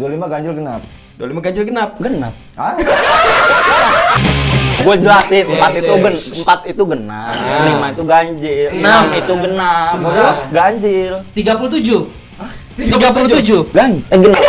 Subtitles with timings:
[0.00, 0.80] 25 ganjil genap.
[1.20, 1.90] 25 ganjil genap.
[2.00, 2.34] Genap.
[2.56, 2.72] Ah,
[4.80, 7.36] Gue jelasin, empat itu gen, empat itu genap,
[7.68, 9.92] lima itu ganjil, enam itu genap,
[10.48, 12.08] ganjil, 37.
[12.88, 13.76] 37.
[13.76, 14.40] gan, eh genap.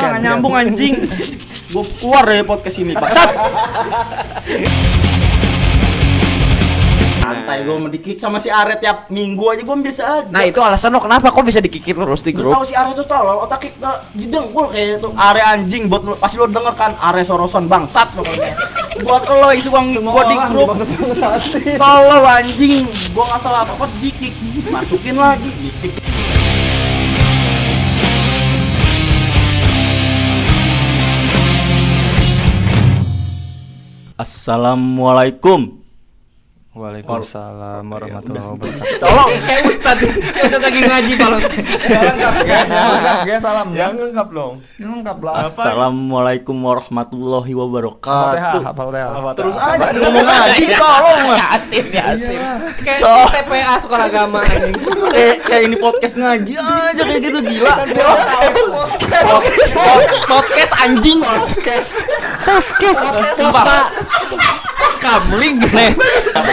[0.00, 0.96] Jangan nyambung anjing.
[1.68, 3.12] Gue keluar dari podcast ini, Pak.
[7.24, 10.28] Santai gue mau dikik sama si Aret tiap minggu aja gue bisa aja.
[10.28, 12.52] Nah itu alasan lo kenapa kok bisa dikikir terus di Lu grup?
[12.60, 15.10] tahu si Are tuh tolol, otaknya nggak didengkul kayaknya tuh.
[15.16, 18.52] Are anjing buat pasti lo denger kan Are Soroson bangsat pokoknya.
[19.08, 20.68] buat lo yang suka gua di grup.
[21.80, 22.84] Tolol anjing.
[23.16, 24.32] Gua nggak salah apa-apa dikik.
[24.68, 25.92] Masukin lagi dikik.
[34.14, 35.83] Assalamualaikum.
[36.74, 38.98] Waalaikumsalam warahmatullahi wabarakatuh.
[38.98, 39.98] Tolong kayak Ustad.
[40.42, 41.42] Ustad lagi ngaji tolong.
[43.22, 43.70] Gak salam.
[43.78, 44.58] Yang lengkap dong.
[44.82, 45.46] Lengkap lah.
[45.46, 48.74] Assalamualaikum warahmatullahi wabarakatuh.
[48.74, 49.34] Fatihah.
[49.38, 51.38] Terus aja ngomong ngaji, tolong lah.
[51.54, 52.38] Yasin, Yasin.
[52.82, 53.30] Kayak Tolong.
[53.30, 54.74] TPA sekolah agama anjing.
[55.14, 57.74] Kayak kayak ini podcast ngaji aja kayak gitu gila.
[59.22, 59.78] Podcast
[60.26, 61.22] podcast anjing.
[61.22, 61.90] Podcast.
[62.42, 63.02] Podcast.
[63.38, 63.86] Sumpah.
[65.04, 65.56] Kamling.
[65.60, 65.92] Nih,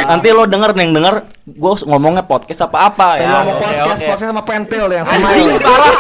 [0.04, 1.16] nanti lo denger nih, denger
[1.48, 3.48] gue ngomongnya podcast apa apa ya.
[3.48, 4.08] Oke, podcast, oke.
[4.12, 5.60] podcast sama pentil yang Anjing smile.
[5.64, 5.94] parah.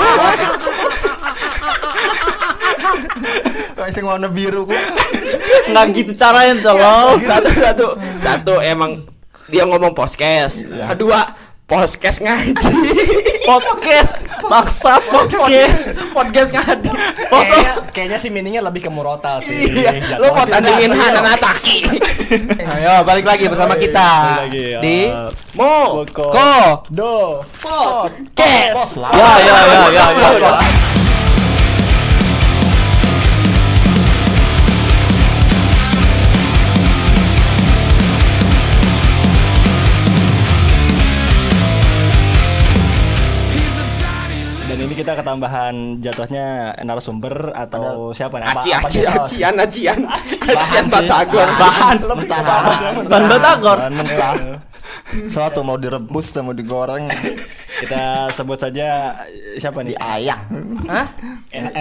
[3.82, 4.76] Kayak warna biru ku.
[5.72, 7.18] Nggak gitu caranya tolong.
[7.24, 7.86] Satu, satu,
[8.20, 9.00] satu emang
[9.52, 10.64] dia ngomong podcast.
[10.64, 11.20] Kedua,
[11.72, 12.52] podcast ngaji.
[13.50, 14.20] Podcast.
[14.44, 15.96] Maksa podcast.
[16.12, 16.90] podcast ngaji.
[17.32, 19.72] Kayaknya, kayaknya sih meaningnya lebih ke murotal sih.
[19.72, 21.88] Iya, lo mau tandingin Hanan Ataki.
[22.76, 24.98] Ayo balik lagi bersama kita lagi, di
[25.56, 27.42] Mo Ko- Do.
[27.64, 29.00] Podcast.
[29.00, 31.01] Ya ya ya ya.
[45.02, 48.46] Kita ketambahan jatuhnya narasumber atau siapa nih?
[48.48, 50.00] Apa- Aci, apa aci, acian, acian,
[50.46, 51.50] acian Batagor.
[51.58, 51.98] Bahan.
[53.10, 53.78] Bahan batagor.
[55.28, 57.10] Suatu mau direbus atau mau digoreng.
[57.82, 59.18] Kita sebut saja
[59.58, 59.98] siapa nih?
[59.98, 60.40] Ayah.
[60.86, 61.06] Hah?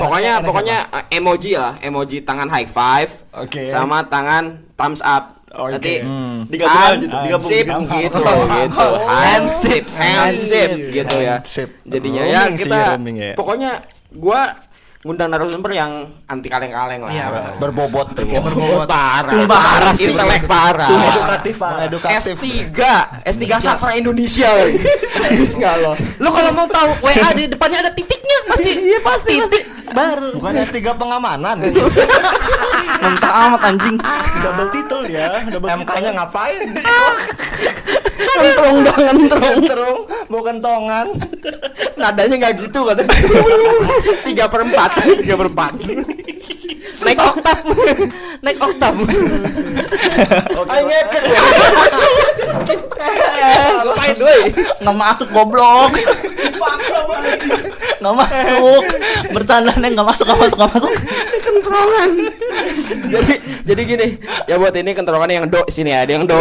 [0.01, 3.69] Pokoknya, pokoknya uh, emoji lah, emoji tangan high five, Oke.
[3.69, 5.40] sama tangan thumbs up.
[5.51, 5.73] Oke.
[5.75, 6.39] Nanti Hmm.
[6.47, 7.87] Digabung hand, digabung, sip, digabung.
[7.91, 11.37] gitu, gitu, handsip, handsip, gitu ya.
[11.43, 11.69] Sip.
[11.83, 13.33] Jadinya ya sih, kita, ya.
[13.35, 13.71] pokoknya
[14.15, 14.41] gua
[15.01, 17.11] ngundang narasumber yang anti kaleng-kaleng lah.
[17.11, 18.13] Iya, Berbobot.
[18.13, 19.57] Berbobot parah, Sumpah.
[19.57, 20.89] parah, intelek parah.
[20.93, 22.37] Edukatif, edukatif.
[22.37, 22.79] S3,
[23.25, 24.53] S3 sastra Indonesia.
[25.09, 25.97] Serius nggak lo?
[26.21, 28.71] Lo kalau mau tahu WA di depannya ada titiknya pasti.
[28.77, 29.35] Iya pasti.
[29.41, 30.29] Titik baru.
[30.39, 31.57] Bukan S3 pengamanan.
[33.01, 33.97] Mentah amat anjing.
[34.41, 36.69] Double title ya, double MK-nya ngapain?
[38.21, 39.59] Kentrong dong, kentrong.
[39.65, 41.07] Terung, bukan tongan.
[41.97, 43.03] Nadanya nggak gitu kata.
[44.25, 44.91] Tiga per empat,
[45.25, 45.73] tiga per empat.
[47.11, 47.59] Naik oktav,
[48.47, 48.95] naik oktav.
[50.71, 51.23] Ayo ngeket.
[53.83, 54.41] Ngapain doi?
[54.79, 55.91] Nggak masuk goblok.
[57.99, 58.83] Nggak masuk.
[59.35, 60.93] Bercandanya nggak masuk, nggak masuk, nggak masuk.
[63.11, 64.07] jadi jadi gini
[64.51, 66.39] ya buat ini kentrokannya yang do sini ada yang do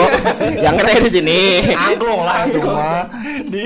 [0.58, 1.38] yang re di sini
[1.74, 3.06] Angklung lah itu mah.
[3.46, 3.62] di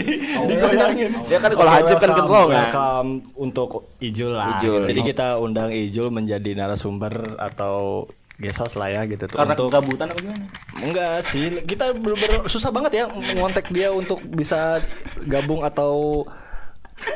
[0.47, 1.11] digoyangin.
[1.31, 3.09] ya kan kalau hajib kan Welcome, kentrong ya welcome
[3.39, 3.69] untuk
[4.03, 4.59] Ijul lah.
[4.59, 4.81] Ijul.
[4.91, 6.92] Jadi kita undang Ijul menjadi narasumber
[7.39, 8.05] atau
[8.35, 9.37] guest host lah ya gitu tuh.
[9.37, 10.45] Karena untuk kegabutan apa gimana?
[10.75, 14.81] Enggak sih, kita bener-bener susah banget ya ngontek dia untuk bisa
[15.23, 16.25] gabung atau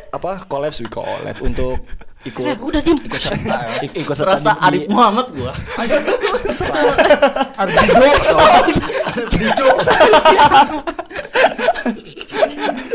[0.10, 1.80] apa collabs we collabs untuk
[2.24, 5.28] ikut udah diem ikut serta ik- ikut serta Serasa di- Arif di- Muhammad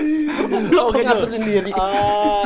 [0.03, 0.83] gua.
[0.89, 2.45] lo ngatur sendiri Ah,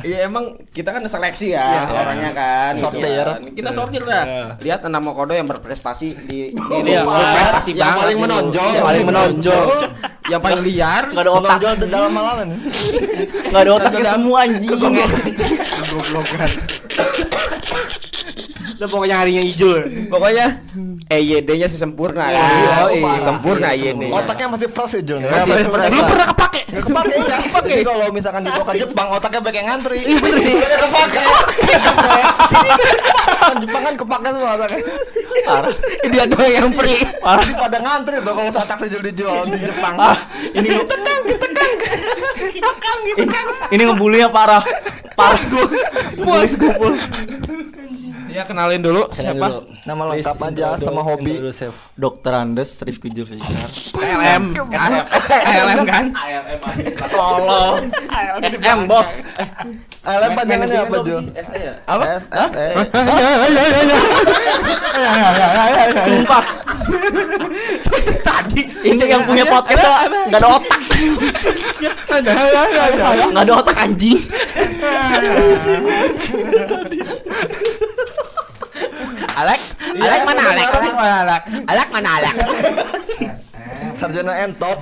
[0.00, 2.72] Iya emang kita kan seleksi ya orangnya kan.
[2.74, 3.24] gitu Sortir.
[3.24, 3.40] kan.
[3.50, 4.24] Kita sortir dah.
[4.24, 4.44] Iya.
[4.60, 8.00] Lihat enam kodo yang berprestasi di ini Iya, yang berprestasi yang banget.
[8.00, 8.24] paling gitu.
[8.26, 8.68] menonjol.
[8.68, 9.66] Yang paling menonjol.
[10.24, 11.04] yang paling liar.
[11.06, 11.50] Nggak ada otak.
[11.52, 12.46] Menonjol di dalam malam.
[13.44, 14.70] Nggak ada otaknya semua anjing.
[18.74, 19.70] Itu pokoknya harinya hijau.
[20.10, 20.46] Pokoknya
[21.06, 22.26] EYD-nya si sempurna.
[22.26, 22.90] Iya, kan?
[22.90, 24.02] iya, si sempurna EYD.
[24.10, 25.18] Otaknya masih fresh ya Jul.
[25.22, 25.90] Masih fresh.
[25.94, 26.60] Belum pernah kepake.
[26.74, 27.38] Nggak kepake ya.
[27.64, 29.98] Jadi kalau misalkan dibawa ke Jepang otaknya banyak yang ngantri.
[30.02, 30.54] Iya bener sih.
[30.58, 31.22] Nggak kepake.
[33.44, 34.82] Kan Jepang kan kepake semua otaknya.
[36.10, 37.00] Dia doang yang free.
[37.22, 39.94] Parah pada ngantri tuh kalau otak sejul dijual di Jepang.
[40.54, 40.68] Ini
[43.70, 44.62] Ini ngebulinya parah.
[45.14, 45.66] Parah gue.
[46.18, 46.94] Puas gue pul.
[48.34, 49.62] Ya kenalin dulu siapa?
[49.86, 51.38] Nama lengkap aja sama hobi.
[51.94, 53.70] Dokter Andes Rifki Julfikar.
[53.94, 54.58] LM.
[55.54, 56.10] LM kan?
[57.14, 57.86] Tolong.
[58.42, 59.22] SM bos.
[60.02, 61.24] LM panjangannya apa Jul?
[61.46, 61.74] SE ya?
[61.86, 62.04] Apa?
[62.26, 62.66] SE.
[66.02, 66.44] Sumpah.
[68.26, 70.80] Tadi ini yang punya podcast nggak ada otak.
[73.30, 74.18] Nggak ada otak anjing.
[79.34, 79.60] Alek?
[79.98, 80.68] Alek mana Alek?
[80.70, 81.42] Alek mana Alek?
[81.66, 82.34] Alek mana Alek?
[83.98, 84.78] Sarjana entot.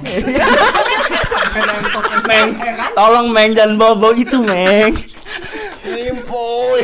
[2.29, 2.49] Meng,
[2.93, 4.93] tolong Meng jangan bawa-bawa itu Meng.
[5.83, 6.77] Info.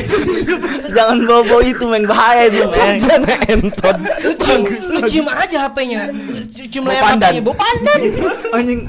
[0.96, 2.72] Jangan bawa-bawa itu Meng bahaya itu Meng.
[2.72, 3.96] Sarjana entot.
[4.24, 6.08] Lu cium, lu cium aja HP-nya.
[6.72, 7.32] Cium layar pandan.
[7.36, 8.00] HP-nya, bau pandan.
[8.56, 8.80] Anjing,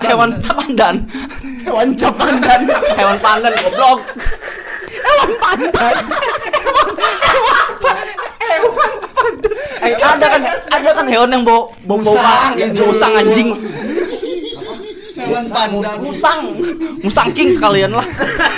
[0.00, 0.96] kayak santan.
[1.60, 2.60] hewan pandan.
[2.96, 3.52] Hewan capandan.
[5.04, 5.94] Hewan pandan
[8.60, 8.92] goblok.
[9.84, 13.48] Eh, ada kan ada kan hewan yang bau bau bau Musang, ya, musang anjing.
[15.14, 15.96] Hewan pandan.
[16.02, 16.40] musang.
[17.00, 18.06] Musang king sekalian lah.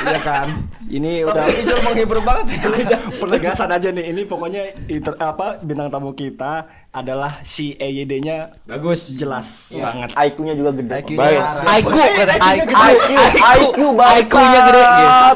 [0.06, 0.46] Ya kan?
[0.86, 1.44] Ini udah
[1.82, 2.98] menghibur banget ya.
[3.20, 4.14] penegasan aja nih.
[4.14, 6.66] Ini pokoknya inter- apa bintang tamu kita
[6.96, 11.44] adalah si EYD-nya bagus jelas banget IQ-nya juga gede IQ Baik.
[11.68, 12.72] Aiku kata Aiku.
[12.72, 14.82] IQ IQ Aiku-nya gede.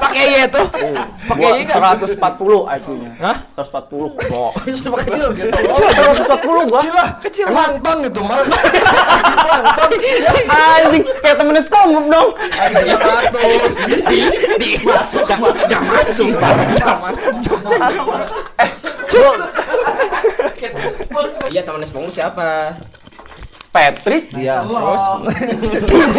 [0.00, 0.66] Pakai Y tuh.
[1.28, 2.00] Pakai Y kan?
[2.00, 3.36] 140 IQ-nya Hah?
[3.60, 4.52] 140 kok
[5.04, 5.52] Kecil gitu.
[5.52, 7.08] 140 gua Kecil lah.
[7.20, 7.44] Kecil.
[7.52, 8.20] Plankton itu.
[8.24, 8.60] Plankton.
[10.80, 12.28] anjing kayak temennya SpongeBob dong
[12.88, 13.74] yang ratus.
[14.80, 15.24] Masuk.
[15.28, 16.28] Udah masuk.
[21.50, 22.78] Iya teman SpongeBob siapa?
[23.70, 24.66] Patrick Iya.
[24.66, 25.04] terus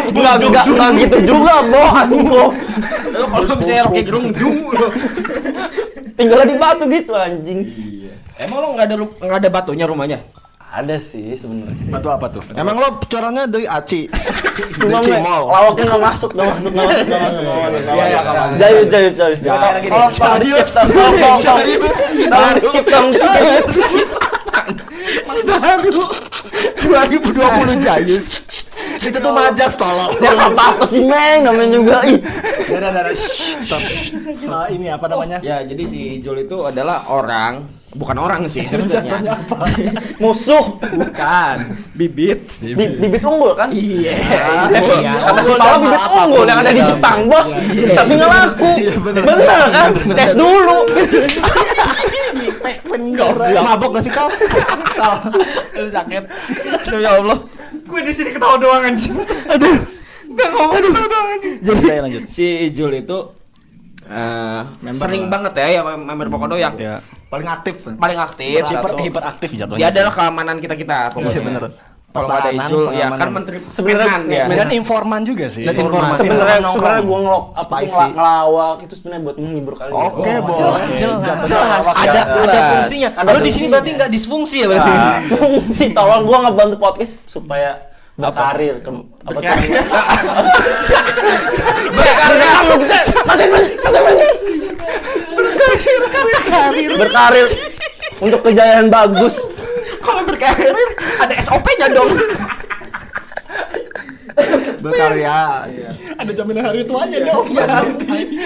[0.07, 2.47] enggak enggak enggak gitu juga bo aduh
[3.27, 4.71] kalau misalnya Rocky Gerung dung.
[6.15, 7.67] tinggal di batu gitu anjing
[8.39, 10.19] Emang lo nggak ada nggak ada batunya rumahnya?
[10.71, 14.07] ada sih sebenarnya batu apa tuh Emang lo corannya dari Aci?
[14.79, 15.51] cuma Cimol.
[15.51, 18.87] lawaknya nggak masuk nggak masuk nggak masuk nggak masuk nggak masuk Iya, iya, nggak jayus
[18.87, 21.39] jayus jayus tolong tolong skip tolong tolong
[22.31, 24.30] tolong skip tolong skip
[25.25, 26.03] Si baru.
[26.81, 28.25] 2020 Jayus.
[29.01, 30.13] Itu tuh majas tolong.
[30.19, 31.97] ya nggak apa-apa sih meng namanya juga.
[32.05, 32.19] Ih
[32.71, 33.81] dadah, shh, stop.
[34.47, 35.37] Ah, ini apa namanya?
[35.41, 39.37] Ya, jadi si Jul itu adalah orang, bukan orang sih sebenarnya.
[40.17, 40.77] musuh.
[40.81, 41.55] Bukan,
[41.93, 42.41] bibit.
[42.61, 43.69] Bi- bibit unggul kan?
[43.69, 44.15] Iya.
[45.27, 47.49] kata si Paula bibit unggul yang ada di Jepang bos.
[47.69, 48.71] Tapi nggak laku.
[49.01, 49.89] Bener kan?
[50.15, 50.77] Tes dulu
[53.61, 54.27] Mabok gak sih kau?
[54.95, 55.15] Kau.
[55.91, 56.23] sakit.
[56.97, 57.37] Ya Allah.
[57.87, 59.15] Gue di sini ketawa doang anjing.
[59.49, 59.75] Aduh.
[60.31, 60.93] Enggak ngomong aduh.
[61.61, 62.23] Jadi Oke, lanjut.
[62.31, 63.17] si Jul itu
[64.11, 64.61] eh
[64.97, 66.99] sering banget ya yang member Pokodo yang ya
[67.31, 67.79] Paling aktif.
[67.95, 71.31] paling aktif hiper hiperaktif jatuhnya Dia adalah keamanan kita kita pokoknya.
[71.31, 71.63] Iya bener.
[72.11, 74.43] Kalau nggak ada Ijul ya kan menteri Sebenarnya- ya.
[74.51, 75.63] dan informan juga sih.
[75.63, 76.11] Dan informan.
[76.19, 76.75] sebenarnya nongkrong.
[76.75, 78.05] sebenarnya gue ngelok apa Spicy.
[78.11, 79.95] ngelawak itu sebenarnya buat menghibur kalian.
[79.95, 80.83] Oke, boleh.
[80.99, 81.85] Jelas.
[81.95, 83.09] Ada ada fungsinya.
[83.31, 84.91] Lu di sini berarti nggak disfungsi ya berarti.
[85.31, 85.85] fungsi.
[85.95, 87.79] Tolong gua ngebantu podcast supaya
[88.19, 89.41] berkarir ke apa tuh?
[96.27, 96.89] berkarir.
[96.99, 97.47] Berkarir.
[98.21, 99.33] Untuk kejayaan bagus
[100.01, 100.75] Kalau berkarir
[101.17, 102.11] ada SOP-nya dong.
[104.81, 105.67] Berkarya.
[106.17, 107.45] ada jaminan hari tuanya dong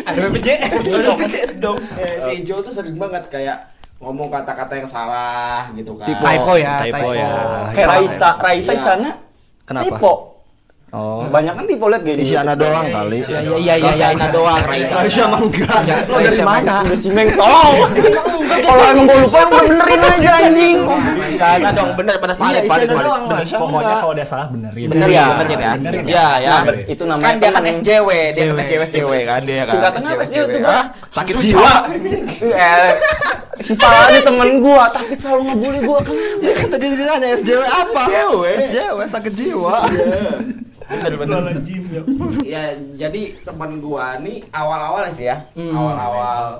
[0.04, 0.84] Ada BPJS.
[0.84, 1.78] Ada BPJS dong.
[1.96, 6.08] Eh, si Jul tuh sering banget kayak ngomong kata-kata yang salah gitu kan.
[6.12, 7.32] Typo ya, typo ya
[7.72, 8.76] kayak Raisa Raisa Iya.
[8.76, 9.10] di sana
[9.64, 10.12] kenapa tipe
[10.96, 13.20] oh banyak kan tipe lihat gini Isyana doang kali.
[13.22, 14.08] Iya iya iya iya.
[14.08, 14.94] Raisa doang, Raisa.
[14.98, 15.80] Aisyah emang enggak.
[16.08, 16.76] Lo dari mana?
[16.82, 17.92] udah si Meng tolong
[18.56, 20.78] kalau emang gue lupa udah benerin aja anjing
[21.28, 23.10] Sana dong bener bener valid Iya, valid Isyana
[23.60, 24.00] pokoknya enggak.
[24.00, 25.72] kalau dia salah benerin Bener ya, bener ya.
[26.08, 26.56] Ya, ya.
[26.64, 27.76] Nah, itu namanya Kan dia kan temen.
[27.76, 29.74] SJW, dia kan SJW SJW kan dia kan.
[29.76, 30.58] Singkatannya apa sih itu?
[30.64, 30.84] Hah?
[31.12, 31.74] Sakit jiwa.
[33.60, 37.28] si Pala ini temen gua tapi selalu ngebully gua kan Ya kan tadi dia nanya
[37.36, 38.02] SJW apa?
[38.08, 38.42] SJW.
[38.72, 39.76] SJW sakit jiwa.
[40.86, 41.42] Bener bener.
[42.46, 45.50] Ya, jadi teman gua nih awal-awal sih ya.
[45.58, 46.54] Awal-awal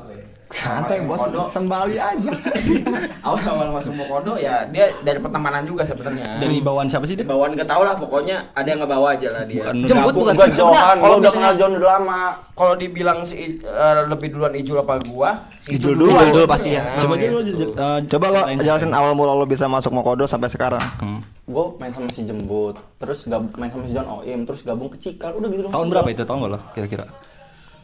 [0.48, 1.50] Santai bos, Kodo.
[1.50, 2.32] sembali aja.
[3.26, 7.26] awal-awal masuk Mokodo ya dia dari pertemanan juga sebenarnya Dari bawaan siapa sih dia?
[7.26, 10.22] bawaan gak tau lah pokoknya ada yang ngebawa aja lah dia Bukan- Jemput Gabung.
[10.22, 10.46] bukan Gua?
[10.46, 12.22] Johan Johan, kalau udah misalnya kenal John udah lama.
[12.54, 16.24] kalau dibilang si eh, lebih duluan Ijul apa gua si Ijul duluan.
[16.24, 16.32] dulu.
[16.32, 16.84] Ijul pasti ya.
[16.96, 17.42] Coba gitu.
[17.42, 20.84] dulu uh, Coba lo jelasin awal mula lo bisa masuk Mokodo sampai sekarang.
[20.98, 21.20] Hmm.
[21.44, 24.98] Gue main sama si Jembut, terus gab- main sama si John Oim, terus gabung ke
[25.00, 25.70] Cikal, udah gitu.
[25.70, 26.22] Tahun berapa itu?
[26.22, 27.06] Tahun nggak lo kira-kira?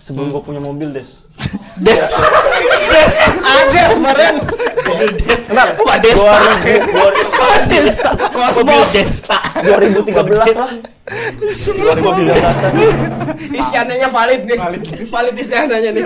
[0.02, 1.22] Sebelum gue punya mobil, Des.
[3.42, 4.36] Ada kemarin.
[5.48, 5.72] Kenapa?
[5.82, 5.98] Wah,
[7.70, 8.12] Desta.
[9.62, 10.72] 2013 lah.
[11.08, 13.56] 2013.
[13.56, 14.58] Isiananya valid nih
[15.10, 16.04] valid, isiananya nih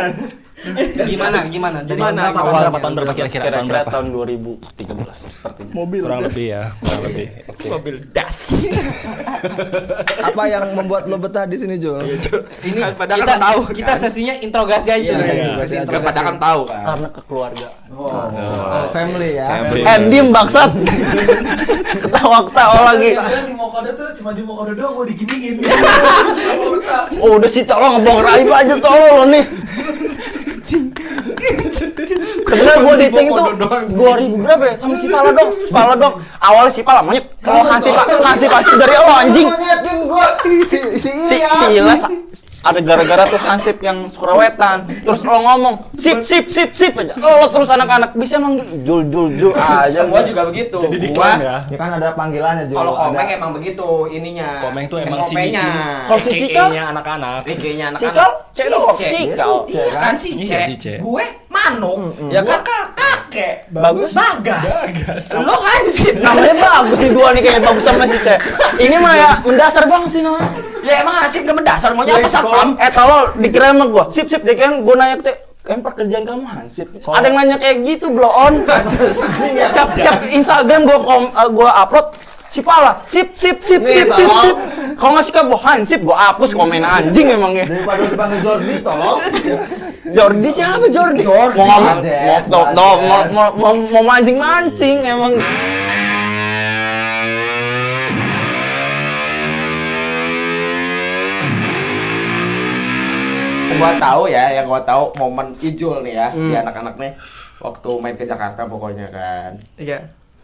[0.55, 1.43] Gimana?
[1.43, 1.77] Gimana?
[1.83, 2.31] Dari Gimana?
[2.31, 2.39] berapa?
[2.39, 2.77] Tahun berapa?
[2.79, 3.43] Tahun berapa kira-kira?
[3.43, 3.89] Tahun Kira-kira berapa?
[3.91, 5.71] tahun 2013 seperti ini.
[5.75, 6.01] Mobil.
[6.01, 7.25] Kurang lebih ya, kurang lebih.
[7.65, 8.39] mobil das
[10.31, 12.07] Apa yang membuat lo betah di sini Jul?
[12.63, 15.11] Ini padahal kita kan tahu, Kita sesinya interogasi aja.
[15.11, 15.49] Iya, iya.
[15.59, 17.67] Masih pada kan tahu kan Karena ke keluarga.
[18.89, 19.45] Family ya.
[19.69, 20.71] Eh, diem bangsat.
[21.99, 23.11] Ketawa-ketawa lagi.
[23.45, 25.59] di Mokodo tuh cuma di Mokodo doang mau diginiin.
[27.19, 29.45] Oh, udah sih tolong ngebong raib aja tolong lo nih.
[32.45, 33.43] Sebenernya gue diceng itu
[33.93, 34.73] 2000 berapa ya?
[34.73, 36.25] Sama si Pala dong, si Pala dong.
[36.41, 39.45] Awalnya si Pala monyet, kalau Hansip Hansip Hansip dari lo anjing.
[39.45, 40.27] Monyetin gua.
[40.41, 41.11] Si si
[41.77, 42.01] Ilas
[42.65, 44.89] ada gara-gara tuh Hansip yang Surawetan.
[44.99, 47.13] Terus lo ngomong, sip sip sip sip aja.
[47.15, 50.01] Lo terus anak-anak bisa emang jul jul jul aja.
[50.01, 50.81] semua juga begitu
[51.13, 51.55] gua ya.
[51.69, 52.73] Ya kan ada panggilannya Jul.
[52.75, 55.65] kalau komeng Ada- emang begitu ininya Komeng tuh emang si SOP-nya
[56.05, 57.41] Kalau si Cikal, nya anak-anak.
[58.01, 59.09] Cikal, anak-anak Cek.
[59.11, 59.53] Cikal.
[59.67, 60.97] Iya kan si Iya, cek si Cek.
[60.99, 64.11] gue manuk ya kan kakek Bagus.
[64.11, 64.73] bagas
[65.37, 68.39] lo kan sih Namanya bagus nih dua nih kayak bagus sama si Cek.
[68.77, 70.49] Ini mah ya mendasar banget sih namanya.
[70.81, 74.03] ya emang acing gak mendasar maunya apa satpam Eh tolol dikira sama gua.
[74.07, 75.33] Sip sip kan gua nanya ke.
[75.65, 76.87] Kan pekerjaan kamu hansip.
[77.03, 78.63] Ada yang nanya kayak gitu, blow on.
[79.73, 82.13] siap siap Instagram gua kom, eh, gua upload
[82.45, 84.45] si pala sip sip sip Nih, sip sip tolong.
[84.47, 84.55] sip
[84.95, 89.19] kalau nggak suka gua hansip gua hapus komen anjing emangnya Daripada dipanggil Jordi tolong.
[90.15, 91.59] Jordi siapa Jordi Jordi.
[92.47, 92.93] mau mau
[93.27, 95.33] mau mau mau mancing mancing emang
[103.75, 107.11] gua tahu ya yang gua tahu momen Ijul nih ya di anak-anak nih
[107.57, 109.51] waktu main ke Jakarta pokoknya kan.
[109.75, 109.99] Iya.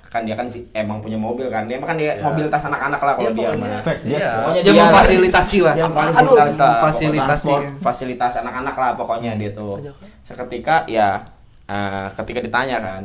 [0.07, 3.31] kan dia kan sih emang punya mobil kan dia kan dia mobilitas anak-anak lah kalau
[3.31, 3.79] dia mah.
[4.03, 4.19] Yes.
[4.19, 5.73] pokoknya Dia memfasilitasi lah.
[5.73, 6.35] dia Aduh,
[6.83, 8.35] fasilitas memfasilitasi.
[8.38, 9.79] anak-anak lah pokoknya dia tuh.
[10.19, 11.15] Seketika ya
[11.63, 13.01] eh, ketika ditanya kan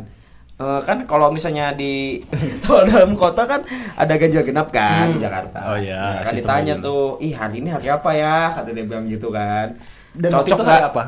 [0.58, 2.18] eh, kan kalau misalnya di
[2.66, 3.62] tol dalam kota kan
[3.94, 5.58] ada ganjil genap kan di Jakarta.
[5.62, 8.50] Oh iya, Nah, kan ditanya tuh ih hari ini hari apa ya?
[8.50, 9.78] Kata dia bilang gitu kan
[10.16, 11.04] Dan waktu cocok itu nggak hari apa?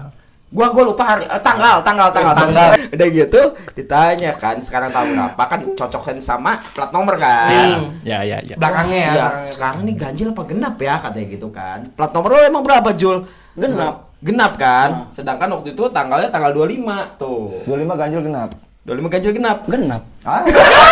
[0.49, 3.41] gua gua lupa hari eh, tanggal tanggal tanggal tanggal udah gitu
[3.77, 8.57] ditanya kan sekarang tahun berapa kan cocokkan sama plat nomor kan Ya, ya, ya.
[8.57, 9.13] Belakangnya ya.
[9.13, 11.93] Iya, sekarang ini ganjil apa genap ya katanya gitu kan.
[11.93, 13.29] Plat nomor lo emang berapa, Jul?
[13.53, 14.09] Genap.
[14.25, 15.13] Genap kan?
[15.13, 17.63] Sedangkan waktu itu tanggalnya tanggal 25 tuh.
[17.69, 18.51] 25 ganjil genap.
[18.89, 19.59] 25 ganjil genap.
[19.69, 20.41] genap Ah,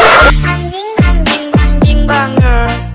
[0.52, 2.85] anjing anjing anjing banger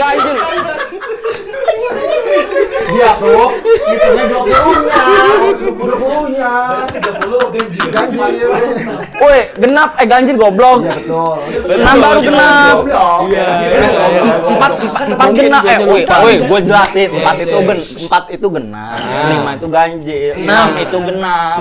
[0.00, 0.38] Enggak anjir.
[2.90, 5.04] Dia tuh mikirnya 20 nya.
[5.76, 6.52] 20 nya.
[6.88, 8.48] 30 ganjil ganjil.
[9.20, 9.90] Woi genap.
[10.00, 10.88] Eh ganjil goblok.
[10.88, 11.36] Iya betul.
[11.68, 12.76] Enam baru genap.
[13.28, 13.46] Iya
[14.40, 14.70] empat
[15.04, 15.62] empat genap.
[15.68, 17.08] eh woi woi gue jelasin.
[17.20, 17.78] Empat itu gen
[18.08, 18.96] empat itu genap.
[19.04, 20.32] Lima itu ganjil.
[20.40, 21.60] Enam itu genap.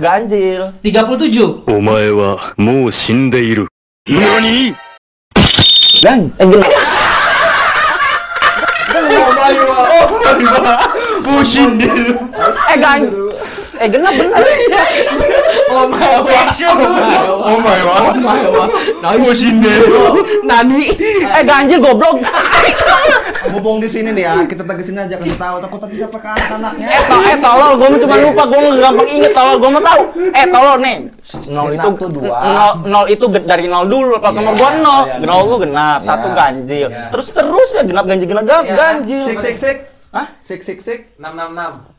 [0.00, 0.60] Ganjil.
[0.80, 3.68] 37 omae wa mou shindeiru
[4.08, 4.72] nani
[6.00, 6.72] dan eh genap.
[9.44, 9.88] Ayva.
[10.28, 10.80] Ayva.
[11.24, 12.16] Bu şindir.
[12.76, 13.10] Egan.
[13.74, 14.36] Eh gan eh genap bener
[15.66, 16.22] Oh my god.
[17.42, 18.14] Oh my god.
[18.14, 18.70] Oh my god.
[20.44, 20.82] Nani.
[21.26, 22.22] eh ganjil goblok
[23.44, 26.86] Ngomong di sini nih ya, kita tegesin aja kasih tahu takut tadi siapa ke anak-anaknya.
[26.88, 30.00] eh to eh tolol gue cuma lupa gue nggak gampang inget tolol gue mau tahu
[30.32, 30.96] eh tolol nih
[31.46, 32.36] nol itu Satu, dua.
[32.40, 36.08] nol, nol itu dari nol dulu kalau nomor gua nol nol lu genap Iya.
[36.08, 39.76] satu ganjil terus terus ya genap ganjil genap genap ganjil Sik sik sik.
[40.10, 40.26] Hah?
[40.40, 41.00] Sik sik sik.
[41.18, 41.93] 666.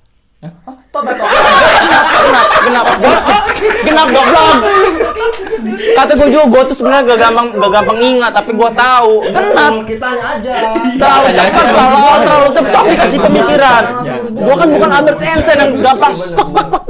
[0.96, 2.86] Genap genap
[3.84, 4.58] genap goblok
[5.96, 9.74] kata gue juga gue tuh sebenarnya gak gampang gak gampang ingat tapi gue tahu genap
[9.86, 10.54] Kitanya aja.
[10.96, 13.84] terlalu cepat terlalu terlalu cepat dikasih pemikiran
[14.32, 16.14] gue kan bukan Albert Einstein yang gampang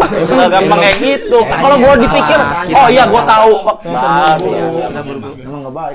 [0.05, 2.39] gak gampang kayak gitu kalau gue dipikir
[2.75, 3.53] oh iya gue tahu.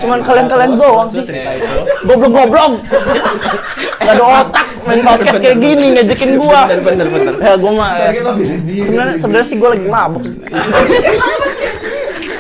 [0.01, 1.25] Cuman kalian-kalian doang sih.
[1.25, 1.67] cerita itu.
[2.05, 2.73] Goblok-goblok.
[4.01, 6.67] Gak ada otak main podcast kayak gini ngejekin gua.
[6.67, 7.35] Bener bener bener.
[7.39, 8.09] Ya gua mah ya.
[8.15, 10.23] sebenarnya sebenarnya sih gua lagi mabuk.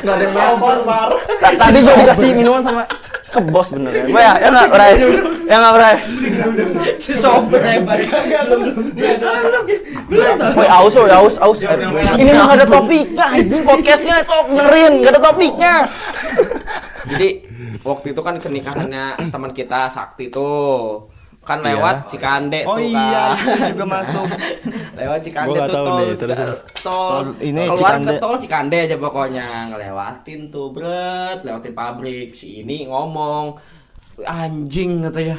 [0.01, 1.09] Nggak ada sabar.
[1.41, 2.83] Ta- Tadi gua dikasih minuman sama
[3.31, 4.05] ke bos bener ya.
[4.09, 4.93] Gua ya, ya nggak Bray?
[5.47, 5.95] Ya nggak Bray?
[6.97, 7.99] Si sober hebat.
[10.57, 11.59] Woi aus woy, aus aus.
[12.17, 15.75] Ini mah ada topiknya anjing podcastnya sok dengerin gak ada topiknya.
[17.11, 17.29] Jadi
[17.81, 21.10] waktu itu kan kenikahannya teman kita Sakti tuh
[21.51, 23.35] kan lewat Cikande Oh tuh iya, kan.
[23.43, 24.27] itu juga masuk.
[25.01, 26.55] lewat Cikande tuh tahu tol, nih, terus, tol
[26.87, 27.25] Tol.
[27.43, 28.07] Ini keluar Cikande.
[28.07, 32.29] ke tol Cikande aja pokoknya ngelewatin tuh bret lewatin pabrik.
[32.39, 33.59] Si ini ngomong
[34.23, 35.39] anjing katanya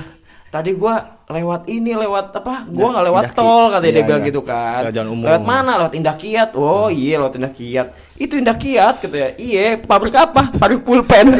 [0.51, 2.67] tadi gua lewat ini lewat apa?
[2.67, 4.29] Gua nggak lewat Indah tol katanya dia iya, bilang iya.
[4.35, 4.81] gitu kan.
[4.91, 5.25] Jalan umum.
[5.31, 5.71] lewat mana?
[5.79, 6.49] Lewat Indah Kiat.
[6.59, 7.87] Oh iya lewat Indah Kiat.
[8.19, 10.51] Itu Indah Kiat katanya iya pabrik apa?
[10.59, 11.31] Pabrik pulpen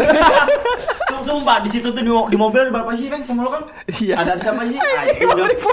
[1.31, 3.63] Sumpah di situ tuh di, mo- di mobil ada berapa sih Bang sama lo kan?
[3.87, 4.19] Iya.
[4.19, 4.75] Ada siapa sih?
[4.75, 5.27] Anjing,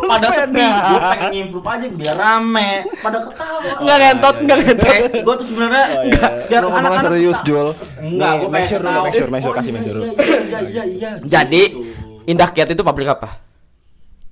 [0.05, 0.63] pada sepi.
[0.63, 2.71] Gue pengen ngimprove aja biar rame.
[2.97, 3.61] Pada ketawa.
[3.77, 7.39] nggak ngentot nggak ngentot Gue tuh sebenarnya enggak biar anak-anak serius.
[7.43, 7.69] Jul.
[7.99, 9.03] Enggak, gue Make pengen sure dulu, ketawa.
[9.03, 9.99] make sure, make sure, kasih make sure.
[9.99, 10.15] Iya
[10.47, 11.11] iya iya iya.
[11.21, 11.63] Jadi
[12.25, 13.43] Indah Kiat itu pabrik apa?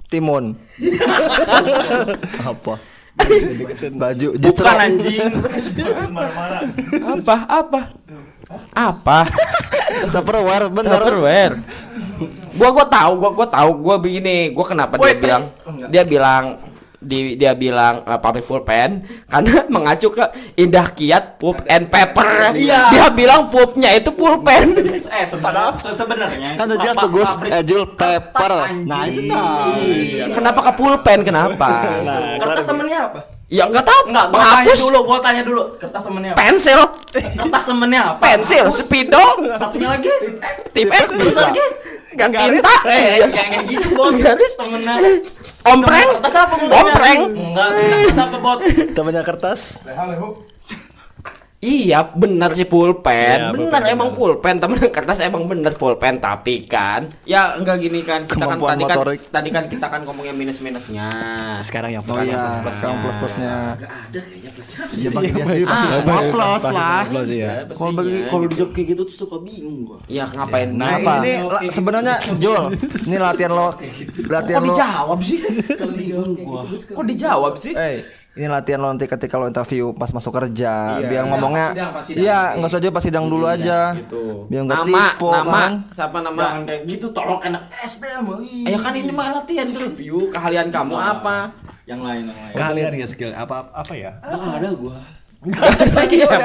[0.07, 0.55] Timun.
[2.47, 2.79] Apa?
[3.93, 5.27] Baju Bukan anjing.
[7.03, 7.37] Apa?
[7.49, 7.81] Apa?
[8.73, 9.27] Apa?
[10.09, 10.93] Tupperware bener.
[10.93, 11.55] Tupperware.
[12.55, 15.89] Gua gua tahu, gua gua tahu, gua begini, gua kenapa dia Wait, bilang enggak.
[15.91, 16.45] dia bilang
[16.97, 20.25] di dia bilang uh, pabrik pulpen karena mengacu ke
[20.57, 22.57] Indah Kiat Pulp and Paper.
[22.57, 22.89] Iya.
[22.91, 24.75] Dia bilang pulpnya itu pulpen.
[25.05, 28.53] Eh sebenarnya sebenarnya Kan udah jelas pa- tuh Gus, pabrik eh Jul paper.
[28.83, 29.81] Nah, itu tahu.
[30.33, 31.19] Kenapa ke pulpen?
[31.23, 31.69] Kenapa?
[32.41, 33.21] Kertas temennya apa?
[33.47, 34.11] Ya enggak tahu.
[34.11, 35.63] Enggak, gua tanya dulu, gua tanya dulu.
[35.79, 36.39] Kertas temennya apa?
[36.41, 36.81] Pensil,
[37.13, 38.19] Kertas temennya apa?
[38.21, 40.11] pensil, spidol, Satunya lagi.
[40.75, 41.65] tip F, Terus lagi.
[42.17, 44.11] gang tinta, Eh, kayak kayak gitu bot.
[44.17, 44.53] Garis.
[44.57, 44.95] Temennya.
[45.63, 46.55] ompreng, Kertas apa?
[46.59, 47.21] ompreng.
[47.31, 47.69] Enggak,
[48.03, 48.59] kertas apa bot?
[48.93, 49.61] Temennya kertas.
[51.59, 54.21] Iya benar sih pulpen, Iya, benar pulpen, emang benar.
[54.21, 58.71] pulpen temen kertas emang bener pulpen tapi kan ya enggak gini kan kita kan Kemampuan
[58.71, 59.21] tadi kan motorik.
[59.27, 61.09] tadi kan kita kan ngomongin minus minusnya
[61.59, 63.55] Sekarang yang Oh iya, sekarang plus plusnya.
[63.75, 67.01] Gak ada kayaknya plusnya Ya bagi dia sendiri pasti Ah, plus lah.
[67.07, 67.51] Plus ya.
[67.67, 69.99] Kalau bagi kalau dijawab kayak gitu tuh suka bingung gua.
[70.07, 71.13] ya ngapain Nah, Kenapa?
[71.19, 72.63] ini la- sebenarnya Jul,
[73.03, 73.69] ini latihan lo
[74.29, 74.69] latihan Kok lo.
[74.69, 75.39] dijawab sih?
[76.93, 78.05] Kok dijawab sih Eh,
[78.37, 81.01] ini latihan lo nanti ketika lo interview pas masuk kerja.
[81.01, 81.09] Iya.
[81.09, 82.21] Biar ngomongnya Pas sidang, pas sidang.
[82.21, 83.79] Iya, enggak usah jauh pas sidang dulu aja.
[83.97, 85.73] gitu Biar nggak nama tipu, nama kan.
[85.91, 88.39] siapa nama Jangan kayak gitu, tolong enak SD mah.
[88.39, 88.65] Ih.
[88.69, 91.37] ya kan ini mah latihan interview keahlian kamu apa
[91.85, 92.55] Yang lain yang lain.
[92.55, 94.13] Kalian ya skill apa apa ya?
[94.21, 94.97] Enggak ada gua.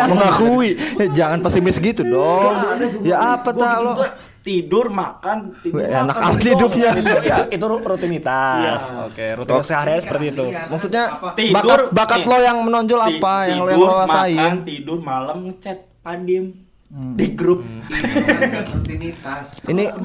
[0.08, 0.70] Mengakui.
[0.96, 2.56] Eh, Jangan pesimis gitu dong.
[3.02, 3.94] Ya apa tak lo?
[4.42, 5.86] Tidur, makan, tidur.
[5.86, 6.50] Enak makan, amat tidur.
[6.66, 6.92] hidupnya.
[7.22, 8.82] Ya, itu ru- rutinitas.
[8.90, 9.06] Iya.
[9.06, 10.46] Oke, rutinitas sehari seperti itu.
[10.66, 11.04] Maksudnya
[11.38, 12.28] Tidur, bakat bakat nih.
[12.28, 16.71] lo yang menonjol apa yang lo yang tidur, lo Makan, tidur, malam ngechat, padim.
[16.92, 17.64] Di grup.
[18.72, 19.96] rutinitas Ini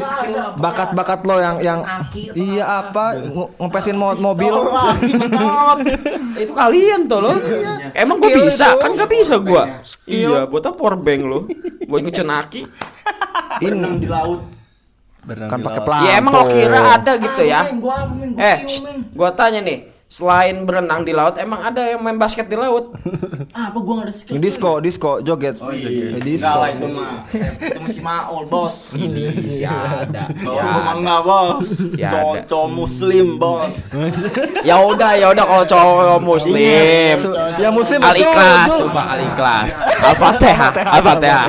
[0.54, 1.80] bakat-bakat lo yang yang
[2.30, 3.18] iya apa?
[3.18, 4.54] nge- ngepesin mo- mobil.
[6.42, 7.34] itu kalian tuh lo.
[7.90, 8.66] Emang gua Skill bisa?
[8.70, 8.78] itu.
[8.78, 9.62] kan gak bisa gua.
[9.82, 10.30] Skill.
[10.30, 11.38] iya buat apa powerbank lo?
[11.90, 12.62] Buat ngecen aki?
[13.60, 14.46] Berenang di laut.
[15.26, 16.06] kan pakai pelampung.
[16.06, 17.66] ya emang lo kira ada gitu ya?
[17.66, 18.06] Ah,
[18.38, 18.58] eh
[19.10, 22.94] gua tanya nih selain berenang di laut emang ada yang main basket di laut
[23.50, 24.36] Ah, apa gua enggak ada skill.
[24.36, 25.56] Disco, disco, joget.
[25.58, 25.88] Oh iya.
[25.88, 26.52] Eh, Enggak disco.
[26.52, 27.12] lah itu mah.
[27.26, 28.76] Itu masih maul, Bos.
[28.94, 31.68] ini sih ada Oh, mah enggak, Bos.
[31.94, 32.44] Ya Cowok ada.
[32.44, 33.74] cowok muslim, Bos.
[34.68, 39.72] ya udah ya udah kalau cowok muslim Su- Ya muslim al ikhlas coba al ikhlas
[39.80, 41.44] al fatihah al fatihah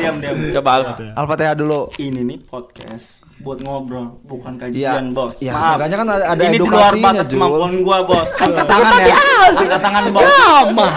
[0.51, 1.91] coba al Al-Fatihah dulu.
[1.93, 4.61] Ini nih podcast buat ngobrol, bukan Iya.
[4.93, 5.35] kajian, Bos.
[5.39, 5.63] Iya, Maaf.
[5.63, 8.29] seenggaknya kan ada, ada ini di luar edukasinya, batas kemampuan gua, Bos.
[8.35, 9.17] Angkat tangan ya.
[9.47, 10.23] Angkat tangan, Bos.
[10.27, 10.87] sama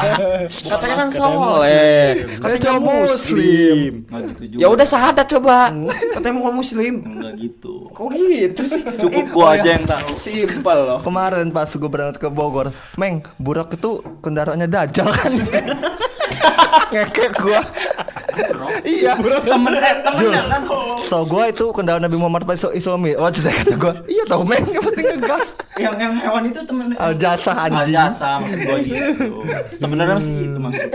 [0.51, 3.79] katanya kan soleh katanya cowok muslim
[4.11, 5.71] gitu ya udah sahadat coba
[6.17, 7.75] katanya mau muslim Enggak gitu.
[7.93, 10.07] kok gitu sih Cukup gua aja yang tahu.
[10.11, 15.33] simpel loh Kemarin pas gue berangkat ke Bogor, Meng, burak itu kendaraannya dajal kan.
[16.93, 17.63] Ngekek gua.
[18.85, 19.13] Iya.
[19.17, 20.63] Temen eh, temennya kan.
[21.03, 23.13] Tau gua itu kendaraan Nabi Muhammad pas iso- islami.
[23.13, 23.93] Oh, cerita kata gua.
[24.05, 25.45] Iya tau Meng, yang penting ngegas.
[25.75, 26.97] Yang yang hewan itu temennya.
[26.97, 27.95] Al jasa Al anjing.
[27.95, 29.27] jasa maksud gua gitu.
[29.75, 30.89] Sebenarnya sih itu maksud.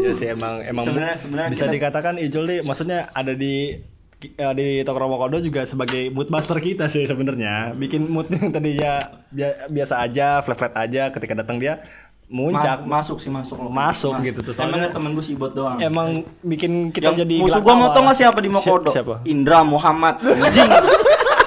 [0.00, 3.76] Ya sih emang emang Sebenarnya- sebenarnya bisa kita- dikatakan Ijul nih maksudnya ada di
[4.24, 9.04] eh, di Tokro Kodo juga sebagai mood master kita sih sebenarnya bikin mood yang tadinya
[9.28, 11.84] bia- biasa aja flat flat aja ketika datang dia
[12.26, 13.68] muncak Ma- masuk sih masuk loh.
[13.68, 15.76] Masuk gitu tuh, soalnya- temen gue sibot doang.
[15.78, 16.08] emang
[16.40, 18.88] bikin kita Yang jadi musuh gua mau tau gak siapa di Mokodo?
[18.88, 19.20] Si- siapa?
[19.24, 20.18] Indra Muhammad.
[20.20, 20.68] Anjing.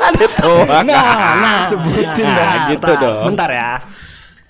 [0.08, 0.86] Nah,
[1.36, 2.54] nah, Sebutin nah, dah.
[2.72, 3.26] gitu dong.
[3.28, 3.72] Bentar ya.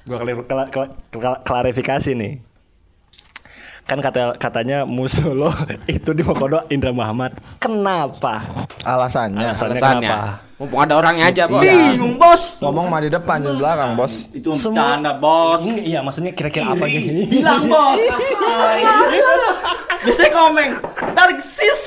[0.05, 2.33] Gua klar- klar- klar- klar- klarifikasi nih.
[3.83, 5.49] Kan kata katanya musuh lo
[5.89, 7.33] itu di Mokodo Indra Muhammad.
[7.57, 8.43] Kenapa?
[8.83, 9.49] Alasannya.
[9.49, 10.09] Alasannya Alasannya.
[10.11, 10.46] kenapa?
[10.57, 11.61] Mumpung ada orangnya aja, Bos.
[11.61, 12.57] Bingung bos.
[12.65, 14.25] Ngomong mah di depan di belakang, Bos.
[14.33, 15.61] Itu bercanda bos.
[15.61, 17.29] Iya, maksudnya kira-kira apa gitu?
[17.29, 18.01] Hilang bos.
[20.09, 20.69] Biasanya komen.
[21.13, 21.81] Tarik sis.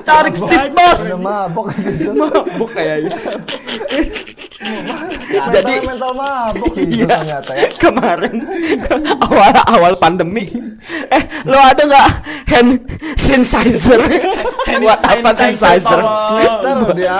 [0.00, 1.00] Tarik sis bos.
[1.20, 1.76] Mabok
[2.08, 3.12] Mabuk kayaknya.
[5.34, 7.68] Jadi mental mabok gitu ternyata ya.
[7.76, 8.34] Kemarin
[9.22, 10.46] awal awal pandemi.
[11.10, 12.08] Eh, lo ada nggak
[12.50, 12.72] hand
[13.16, 14.00] sanitizer?
[14.80, 16.00] Buat apa sanitizer?
[16.00, 17.18] Snifter dia.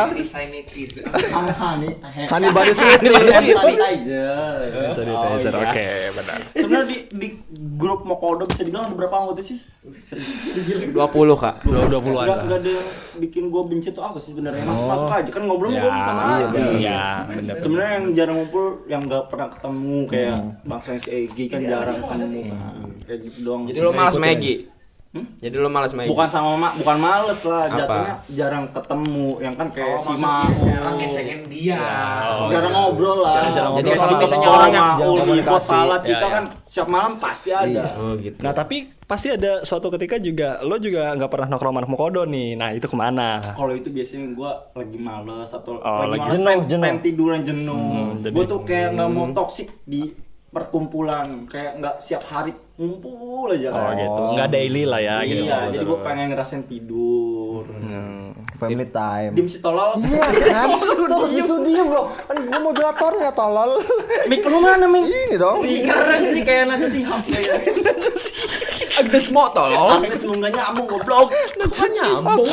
[2.31, 3.15] Honey body sweetie.
[4.95, 6.41] Sanitizer, oke, benar.
[6.55, 7.29] Sebenarnya di di
[7.75, 9.59] grup Mokodo bisa dibilang ada berapa anggota sih?
[9.85, 10.95] 20,
[11.35, 11.55] Kak.
[11.63, 14.65] Dua dua puluhan Gak, ada yang bikin gue benci tuh apa sih sebenarnya?
[14.65, 15.31] Masuk masuk aja.
[15.31, 16.61] Kan ngobrol Ya, gue sama iya, aja.
[16.73, 17.55] iya, bener.
[17.59, 22.41] sebenarnya yang jarang ngumpul yang gak pernah ketemu kayak bangsa si Egi kan jarang ketemu.
[22.49, 22.59] kan
[23.05, 23.63] kayak gitu doang.
[23.67, 24.15] Jadi lo malas
[25.15, 25.39] Maggie.
[25.41, 26.11] Jadi lo malas Maggie.
[26.11, 27.77] bukan sama ma bukan males lah Apa?
[27.77, 31.83] jatuhnya jarang ketemu yang kan kayak si maksudnya Mau jarang ngecengin dia.
[32.51, 35.71] jarang ngobrol lah Jarang Jadi Kayak kalau si misalnya orang yang jarang Ibo, komunikasi.
[35.71, 36.29] Pala, Cika Ya, ya.
[36.33, 38.39] kan setiap malam pasti ada Oh gitu.
[38.41, 42.49] Nah tapi pasti ada suatu ketika juga lo juga nggak pernah nongkrong sama Mokodo nih.
[42.55, 43.55] Nah itu ke mana?
[43.55, 46.83] kalau itu biasanya gue lagi males atau Oh, lagi, lagi males jenuh, pengen, jenuh.
[46.83, 47.87] pengen tiduran jenuh
[48.19, 50.11] jadi- gue tuh kayak nggak mau toksik di
[50.55, 53.95] perkumpulan kayak nggak siap hari ngumpul aja Oh kan.
[53.97, 55.43] gitu, nggak daily lah ya gitu.
[55.45, 57.67] iya jadi gue pengen ngerasain tidur
[58.55, 59.35] Family time.
[59.35, 60.79] dim si tolol Iya kan?
[60.79, 62.07] Terus itu diem loh.
[62.21, 63.83] Kan gue moderatornya tolol.
[64.25, 65.59] mik lu mana mik Ini dong.
[65.61, 67.55] Ih, keren sih kayak Najwa Shihab kayak
[68.97, 69.99] Agnes mo tolong.
[69.99, 72.47] Agnes mau nggak nyambung goblok Kapan nyambung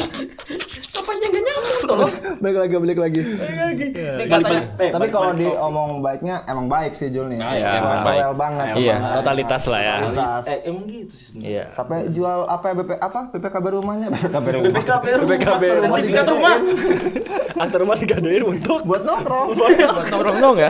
[1.01, 3.21] Kapannya nggak nyambung tolong Balik lagi, balik lagi.
[3.21, 5.61] Ini katanya eh, Tapi balik- kalau balik di topik.
[5.63, 7.37] omong baiknya emang baik sih Jul nih.
[7.37, 8.19] Ah, iya, Emang emang baik.
[8.19, 8.65] Toel banget.
[8.75, 9.13] Iya, emang.
[9.13, 9.95] totalitas lah ya.
[9.99, 10.43] Totalitas.
[10.43, 11.63] eh emang gitu sih sebenarnya Iya.
[11.73, 16.25] Sampai jual apa ya BP apa BPKB rumahnya BPKB rumah BPKB rumah BPKB rumah sertifikat
[16.27, 16.53] rumah
[17.61, 20.69] Antar rumah digadein untuk buat nongkrong Nongkrong dong ya.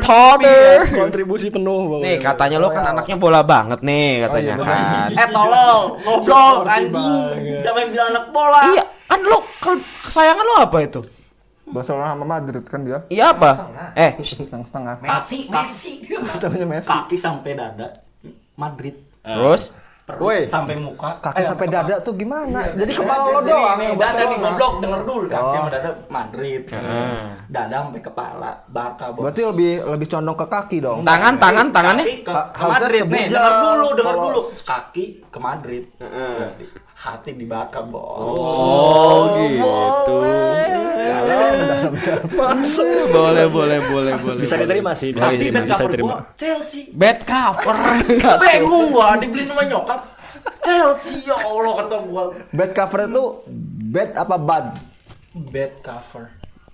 [0.00, 1.98] Powder kontribusi penuh.
[1.98, 5.08] Nih katanya lo kan anaknya bola banget nih katanya Oh, iya, kan.
[5.12, 7.22] Eh tolol, goblok, anjing.
[7.58, 8.60] Siapa yang bilang anak bola?
[8.70, 11.00] Iya, kan lo ke- kesayangan lo apa itu?
[11.66, 13.68] Barcelona sama Madrid kan dia Iya apa?
[13.92, 15.92] Eh, setengah setengah Messi, Messi.
[16.06, 17.88] namanya Messi Kaki sampai dada.
[18.54, 18.96] Madrid.
[19.20, 20.48] terus Perut Woi.
[20.48, 21.20] sampai muka.
[21.20, 21.84] kaki Eh, sampai kepala.
[21.84, 25.26] dada tuh gimana jadi kepala lo doang Nih, dada nih goblok, denger dulu.
[25.28, 25.52] Kaki Oh.
[25.54, 26.62] sama dada Madrid.
[27.44, 29.20] Dada sampai kepala, Barca bos.
[29.20, 33.86] berarti lebih lebih condong ke kaki dong tangan tangan tangannya ke, Madrid nih, denger dulu,
[33.92, 34.40] denger Kalau- dulu.
[34.64, 35.84] Kaki ke Madrid.
[36.98, 38.26] Hati di Barca, bos.
[38.26, 40.18] Oh, gitu.
[43.14, 44.40] boleh boleh boleh boleh.
[44.42, 46.08] Bisa diterima sih, bisa, Tapi bisa, bisa cover diterima.
[46.10, 46.90] gua Chelsea.
[46.90, 47.76] Bad cover.
[48.42, 50.00] Bingung gua dibeliin sama nyokap.
[50.58, 52.22] Chelsea ya Allah kata gua.
[52.50, 53.24] bad cover itu
[53.94, 54.66] bad apa bad
[55.38, 56.24] Bad cover.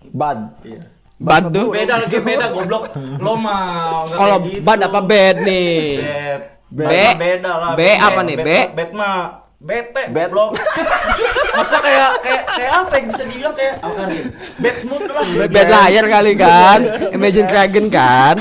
[0.08, 0.82] bad Iya.
[1.14, 1.68] Bad tuh.
[1.68, 2.82] Beda lagi beda goblok.
[3.20, 4.60] Lo nggak Kalau gitu.
[4.64, 5.78] bad apa bad nih?
[6.00, 6.40] Bad.
[6.74, 6.80] B.
[7.20, 7.72] Beda lah.
[7.76, 8.48] B apa nih, B?
[8.72, 10.28] Bad mah bete Bad.
[10.28, 10.60] goblok.
[11.56, 14.22] Masa kayak kayak kayak apa yang bisa dibilang kayak apa nih?
[14.60, 15.24] Bad mood lah.
[15.48, 16.78] Bad liar kali kan?
[17.16, 18.36] Imagine Dragon kan?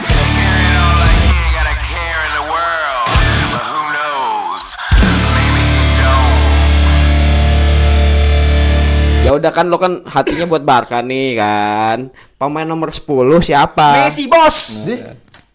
[9.24, 12.12] Ya udah kan lo kan hatinya buat Barca nih kan.
[12.36, 13.08] Pemain nomor 10
[13.40, 14.04] siapa?
[14.04, 14.84] Messi bos.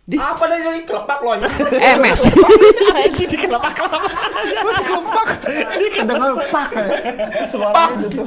[0.09, 1.53] Di apa dari dari kelepak lo anjing?
[1.77, 2.33] Eh Messi.
[5.99, 6.69] kedengar pak
[7.51, 8.23] suaranya gitu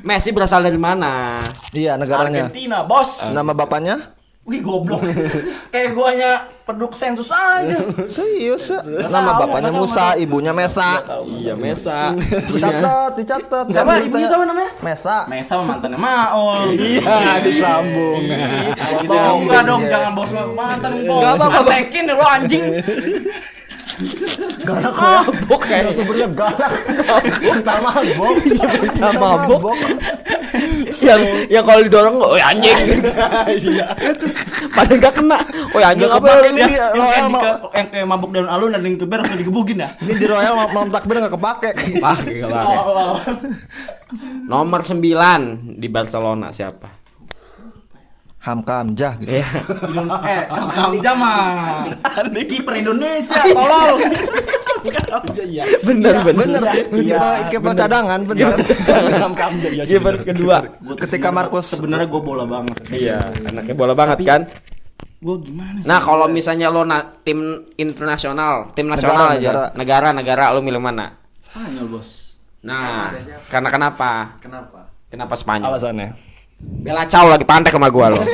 [0.00, 1.38] Messi berasal dari mana?
[1.76, 3.20] iya negaranya Argentina bos.
[3.30, 4.14] nama bapaknya
[4.50, 4.98] Wih goblok.
[5.72, 7.78] kayak guanya penduduk sensus aja.
[8.10, 8.82] serius ya?
[9.06, 12.14] nama bapaknya Musa ibunya Mesa Iya Mesa.
[12.18, 14.70] dicatat dicatat Siapa ibunya siapa namanya?
[14.82, 16.74] Mesa Mesa sama mantannya Maol.
[16.74, 18.26] Iya, disambung.
[18.26, 21.20] Gitu enggak dong, jangan bos mantan bos.
[21.22, 21.60] Nggak apa-apa.
[21.62, 22.64] Antekin lo anjing.
[24.64, 26.72] galak mabok kayak sebenarnya galak
[27.36, 29.76] kita mabok kita mabok.
[30.98, 32.76] Yang yang kalau didorong oh anjing.
[34.76, 35.38] Padahal gak kena.
[35.74, 36.60] Oh anjing Nggak apa kepake ini?
[36.60, 37.24] Yang Royal
[37.72, 39.88] yang kayak mabuk daun alun ada yang keber langsung digebugin ya.
[40.04, 42.76] ini di Royal mau takbir nggak kepake Pakai gak pakai.
[44.46, 46.99] Nomor 9 di Barcelona siapa?
[48.40, 49.36] Hamka Hamzah gitu.
[49.36, 49.44] eh
[50.48, 51.84] Hamzah mah
[52.40, 54.00] kiper Indonesia tolol
[55.82, 56.40] Bener bener.
[56.40, 56.82] Bener sih.
[57.04, 57.20] Iya,
[57.52, 58.56] kiper cadangan bener.
[59.14, 60.26] Hamka Hamzah iya sih, Kiper bener.
[60.26, 60.56] kedua.
[60.96, 64.42] Ketika Markus sebenarnya gue bola banget Iya, anaknya bola banget kan.
[65.20, 70.44] gue gimana sih Nah, kalau misalnya lo na- tim internasional, tim nasional Negara, aja, negara-negara
[70.48, 71.12] lo milih mana?
[71.36, 73.12] Spanyol bos Nah,
[73.48, 74.40] karena kenapa?
[74.40, 75.68] kenapa Kenapa Spanyol?
[75.68, 76.29] Alasannya.
[76.60, 78.20] Bela Cao lagi pantek sama gua lo.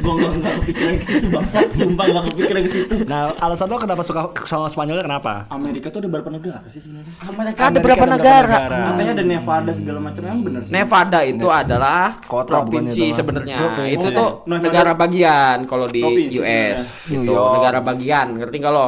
[0.00, 3.76] gue nggak nggak kepikiran ke situ bangsat sumpah nggak kepikiran ke situ Nah, alasan lo
[3.76, 5.44] kenapa suka sama Spanyolnya kenapa?
[5.52, 8.58] Amerika tuh ada berapa negara sih sebenarnya Amerika ada berapa negara?
[8.64, 13.04] katanya ada Nevada segala macam emang bener sih Nevada itu adalah Kota provinsi bukannya itu
[13.04, 13.18] mah.
[13.18, 13.56] sebenarnya.
[13.60, 13.92] Provinsi.
[13.92, 14.64] Itu tuh Nevada.
[14.64, 16.80] negara bagian kalau di Provinsi US.
[17.06, 18.86] Itu negara bagian, ngerti nggak lo?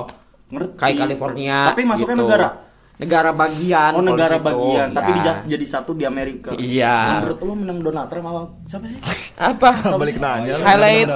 [0.48, 1.56] ngerti Kayak California.
[1.68, 2.24] tapi masuknya gitu.
[2.24, 2.48] negara
[2.94, 3.92] Negara bagian.
[3.92, 4.44] oh negara situ.
[4.44, 5.16] bagian tapi Iya.
[5.18, 7.18] dijak- jadi satu di Amerika Iya.
[7.18, 8.98] menurut lo menang Donald Trump sama siapa sih
[9.34, 9.70] Apa?
[9.96, 10.54] balik nanya.
[10.54, 10.62] lu.
[10.62, 11.10] Highlight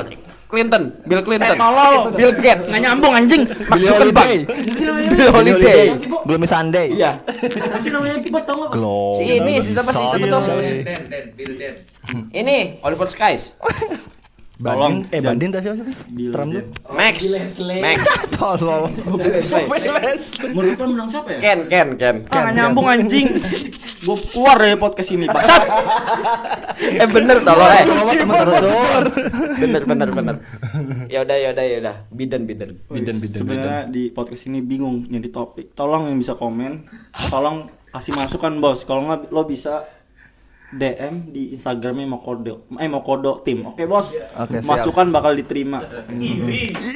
[0.47, 1.53] Clinton, Bill Clinton.
[1.53, 1.95] Eh, tolol.
[2.13, 2.71] Bill Gates.
[2.71, 4.31] nggak nyambung anjing Billy Zuckerberg.
[4.47, 5.11] Holiday.
[5.11, 5.85] Bill Holiday.
[6.23, 6.87] Gloomy Sunday.
[6.95, 7.19] Iya.
[7.19, 9.11] Apa sih namanya Pipot tau nggak Glow.
[9.13, 10.07] Si ini, si siapa sih?
[10.07, 10.43] Siapa tuh?
[10.47, 10.87] Sunday.
[12.33, 13.59] Ini Oliver Skies.
[14.57, 15.21] Bandin, eh.
[15.21, 15.97] Bandin tadi siapa sih?
[16.33, 16.65] Trump tuh?
[16.97, 17.29] Max.
[17.61, 17.99] Max.
[18.41, 18.89] Tolol.
[20.57, 22.17] menurut lo menang siapa ya Ken, Ken, Ken.
[22.33, 23.37] Ah, nyambung anjing.
[24.01, 25.63] Gue keluar dari podcast ini, Bangsat.
[26.77, 27.85] Eh bener tolong eh.
[28.21, 28.49] Bener
[29.57, 30.37] Bener bener bener.
[31.09, 31.97] Ya udah ya udah ya udah.
[32.13, 32.81] Biden Biden.
[32.89, 35.73] Biden, Biden, Sebenarnya di podcast ini bingung nyari topik.
[35.73, 36.85] Tolong yang bisa komen,
[37.33, 38.85] tolong kasih masukan bos.
[38.85, 39.89] Kalau nggak lo bisa
[40.67, 43.63] DM di Instagramnya Mokodo, eh Mokodo tim.
[43.65, 44.67] Oke bos, Oke, siap.
[44.67, 45.79] masukan bakal diterima.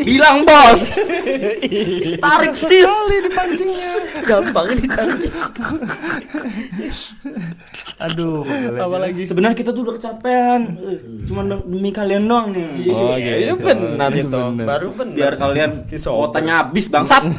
[0.02, 0.90] Bilang bos,
[2.18, 2.90] tarik sis.
[4.26, 5.30] Gampang ditarik.
[8.00, 8.42] Aduh.
[8.74, 12.66] Apalagi sebenarnya kita tuh udah kecapean, Eh, cuma demi kalian doang nih.
[12.90, 13.62] Oh, Iya gitu.
[13.62, 14.26] benar itu.
[14.26, 14.66] bener.
[14.66, 15.14] Baru benar.
[15.14, 17.22] Biar kalian kuotanya habis bangsat.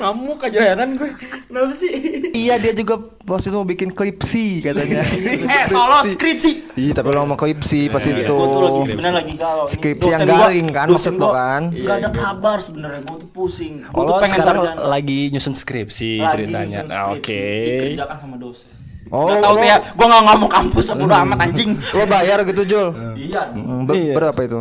[0.00, 1.10] kamu kejaran gue.
[1.44, 1.92] Kenapa sih?
[2.32, 2.96] Iya dia juga
[3.28, 3.90] waktu itu mau bikin
[4.20, 5.00] klipsi katanya.
[5.56, 6.50] eh, tolong skripsi.
[6.76, 8.20] Iya tapi lo mau klipsi pas itu.
[8.20, 9.64] Gue tuh lagi sebenarnya lagi galau.
[9.64, 11.62] Ini Skripsi dosen yang garing kan, maksud lo kan?
[11.72, 13.74] Gak ada kabar sebenarnya, gue tuh pusing.
[13.82, 14.84] Gue tuh pengen sekarang sarjana.
[14.86, 16.78] lagi nyusun skripsi Lagi ceritanya.
[16.84, 17.42] Ah, skripsi, Oke.
[17.64, 18.70] Dikerjakan sama dosen.
[19.10, 21.70] Oh, Gak tau ya, gue gak ngomong kampus bodo amat anjing.
[21.96, 22.88] Lo bayar gitu Jul?
[23.16, 23.42] Iya.
[23.50, 24.14] Hmm, ber- Iya.
[24.14, 24.60] Berapa itu?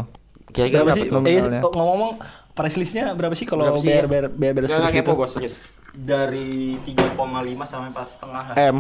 [0.49, 1.05] Kira-kira Berapa sih?
[1.05, 1.61] Eh, nominalnya?
[1.61, 2.13] ngomong-ngomong
[2.49, 5.19] price listnya berapa sih kalau biar biar Jangan skripsi kepo gitu?
[5.21, 5.55] gue serius.
[5.89, 7.13] Dari 3,5
[7.61, 8.55] sampai 4 setengah lah.
[8.73, 8.77] M.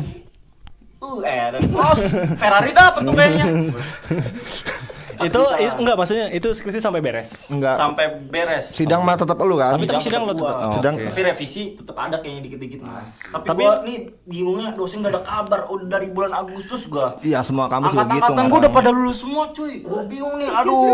[0.99, 1.99] Uh, eh, dan bos,
[2.35, 3.45] Ferrari dapet tuh kayaknya.
[5.19, 7.51] Itu i- enggak maksudnya itu skripsi sampai beres.
[7.51, 7.75] Enggak.
[7.75, 8.71] Sampai beres.
[8.71, 9.75] Sidang mah tetap lu kan?
[9.75, 10.55] Tapi tapi sidang lo tetap.
[10.55, 10.71] gua.
[10.71, 13.19] Sidang Tapi revisi tetap ada kayaknya dikit-dikit mas.
[13.27, 15.67] Tapi, Tapi- gua nih bingungnya dosen gak ada kabar.
[15.67, 17.19] Udah dari bulan Agustus gua.
[17.19, 18.31] Iya semua kamu juga gitu.
[18.31, 18.59] Gue sekarang.
[18.63, 20.79] udah pada lulus semua cuy Gue bingung nih aduh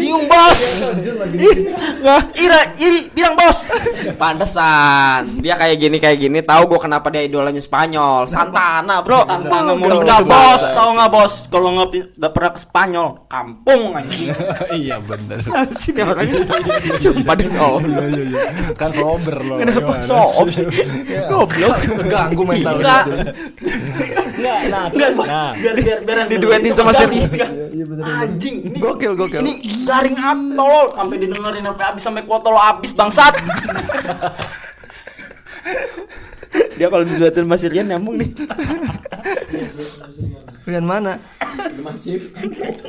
[0.00, 0.60] Bingung bos
[2.02, 3.70] Nggak Ira Iri bilang bos
[4.18, 9.72] Pantesan dia kayak gini kayak gini tahu gue kenapa dia idolanya Spanyol Santana bro Santana
[9.74, 10.62] mau lucu bos.
[10.74, 14.30] Tau gak bos Kalau nggak nggak pernah ke Spanyol Kampung anjing
[14.84, 15.38] Iya bener.
[15.74, 16.40] sini orangnya
[17.02, 17.78] sumpah deh oh
[18.74, 19.54] kan sober lo.
[19.58, 20.66] kenapa sob sih
[21.30, 23.20] goblok Keganggu mental Enggak gitu.
[24.34, 25.50] Enggak, nah, Enggak nah.
[25.54, 27.18] Biar biar biar yang Diduetin sama Seti.
[27.26, 27.64] ganggu.
[28.02, 29.40] Anjing ini Gokil gokil.
[29.40, 29.52] Ini
[29.84, 33.34] garing atol Sampai didengerin sampai habis Sampai kuota lo habis bangsat
[36.74, 38.30] dia kalau diduetin Mas Irian nyambung nih
[40.64, 41.12] Yang mana?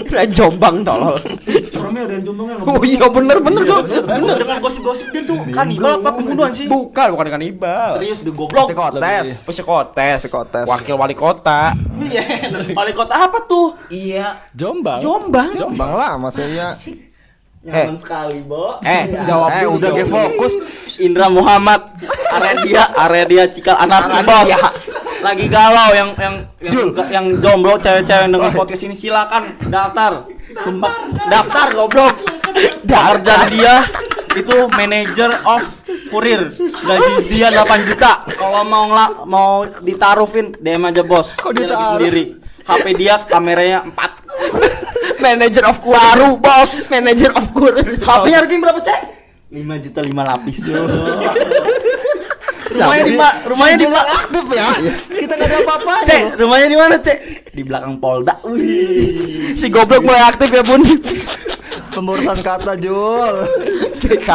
[0.07, 1.19] Keren Jombang tolol
[1.67, 5.99] Seremnya ada yang jombongnya oh iya bener bener kok Bener dengan gosip-gosip dia tuh kanibal
[5.99, 6.65] apa pembunuhan sih?
[6.65, 8.71] bukan bukan kanibal Serius gue goblok.
[8.71, 9.43] Psikotes.
[9.43, 10.65] psikotes Psikotes.
[10.65, 12.23] wakil wali kota Iya,
[12.73, 13.75] wali kota apa tuh?
[13.87, 15.03] iya Jombang.
[15.03, 16.73] Jombang Bang lah maksudnya.
[17.65, 18.77] Nyaman sekali, Bo.
[18.79, 20.53] eh jawab Eh dulu udah ge fokus.
[20.99, 21.97] Indra Muhammad,
[22.31, 24.49] area dia, area dia Cikal Anarki, Bos.
[25.19, 30.29] Lagi galau yang yang yang, yang jomblo cewek-cewek yang dengan podcast ini silakan daftar.
[30.53, 32.13] Tempat- Daftar goblok.
[32.85, 33.75] Pekerjaan dia
[34.31, 35.65] itu manager of
[36.07, 36.53] kurir.
[36.53, 38.21] Gaji dia 8 juta.
[38.29, 39.51] Kalau mau ngela, mau
[39.81, 41.33] ditaruhin DM aja, Bos.
[41.33, 42.23] Kok Dia lagi sendiri.
[42.61, 45.04] HP dia kameranya 4.
[45.19, 49.01] Manager of kuaru bos manager of kuaru HP-nya harganya berapa, Cek?
[49.51, 50.57] 5 juta 5 lapis.
[52.75, 53.35] rumahnya di mana?
[53.45, 54.09] Rumahnya di mana?
[54.19, 54.69] Aktif ya.
[55.21, 55.93] Kita nggak ada apa-apa.
[56.03, 57.17] Cek, rumahnya di mana, Cek?
[57.55, 58.35] Di belakang Polda.
[58.43, 59.55] Wih.
[59.55, 60.83] si goblok mulai aktif ya bun
[61.95, 63.47] Pemburusan kata Jul.
[63.95, 64.27] Cek.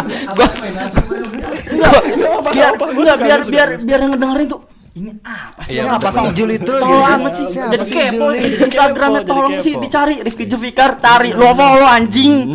[2.16, 4.60] Gua biar enggak biar biar biar yang ngedengerin tuh
[4.90, 5.78] ini apa sih?
[5.78, 6.66] Ini apa sih Ijul itu?
[6.66, 7.14] Tolong gitu?
[7.14, 7.46] amat sih.
[7.50, 8.26] Jadi kepo?
[8.34, 12.50] Instagramnya tolong sih dicari Rifki Jufikar cari lo follow anjing.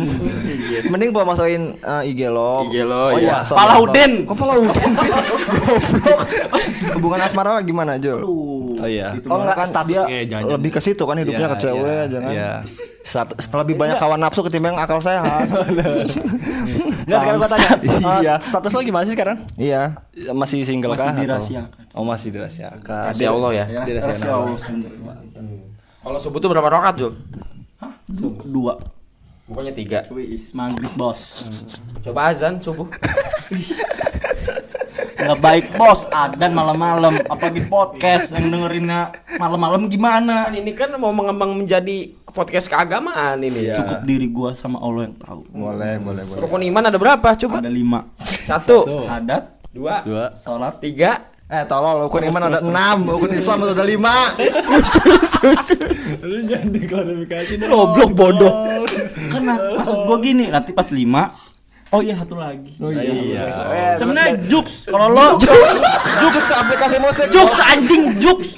[0.92, 2.68] Mending gua masukin eh, IG lo.
[2.68, 3.40] IG lo, Oh iya.
[3.40, 3.48] iya.
[3.48, 4.12] Falaudin.
[4.28, 4.90] Kok Falaudin?
[4.92, 6.20] Goblok.
[7.00, 8.20] Hubungan asmara gimana, Jul?
[8.20, 9.16] Oh iya.
[9.24, 12.48] Oh enggak, kan dia Iya, jangan- lebih ke situ kan hidupnya Iya, ke cewek iya,
[13.06, 15.46] Sat- Lebih banyak kawan nafsu ketimbang akal sehat.
[17.06, 17.70] Nggak sekarang gua tanya.
[17.78, 18.34] eh, Iya.
[18.42, 19.46] Status lo gimana sih sekarang?
[19.54, 19.94] Iya.
[20.32, 21.12] Masih single Masih kah?
[21.12, 21.94] atau- dirahasiakan.
[21.94, 22.82] Oh masih dirahasiakan.
[22.82, 23.64] Kasih Allah ya.
[23.80, 24.18] Dirahasiakan.
[24.18, 25.16] Rahasia Allah.
[26.02, 27.14] Kalau subuh tuh berapa rakaat, Jul?
[28.06, 28.74] Du- Dua.
[29.46, 30.02] Pokoknya tiga.
[30.10, 31.46] Wis maghrib bos.
[32.02, 32.90] Coba azan subuh.
[35.16, 36.04] Nggak baik bos.
[36.12, 37.16] Adan malam-malam.
[37.24, 40.52] Apalagi podcast yang dengerinnya malam-malam gimana?
[40.52, 43.80] Kan ini kan mau mengembang menjadi podcast keagamaan ini ya.
[43.80, 45.40] Cukup diri gua sama Allah yang tahu.
[45.48, 46.40] Boleh, boleh, boleh.
[46.44, 47.28] Rukun iman ada berapa?
[47.32, 47.64] Coba.
[47.64, 48.12] Ada lima.
[48.20, 50.24] Satu, Adat, dua, Dua.
[50.36, 51.32] sholat, tiga.
[51.46, 54.34] Eh tolol, ukun iman ada enam, ukun Islam ada lima.
[56.26, 57.70] Lu jangan diklarifikasi dong.
[57.70, 58.52] Goblok bodoh.
[59.30, 61.30] Karena maksud gua gini, nanti pas lima
[61.96, 62.76] Oh iya satu lagi.
[62.76, 63.96] Oh iya.
[63.96, 67.26] Sebenarnya jokes kalau lo Jux aplikasi musik.
[67.32, 68.50] jokes anjing jokes.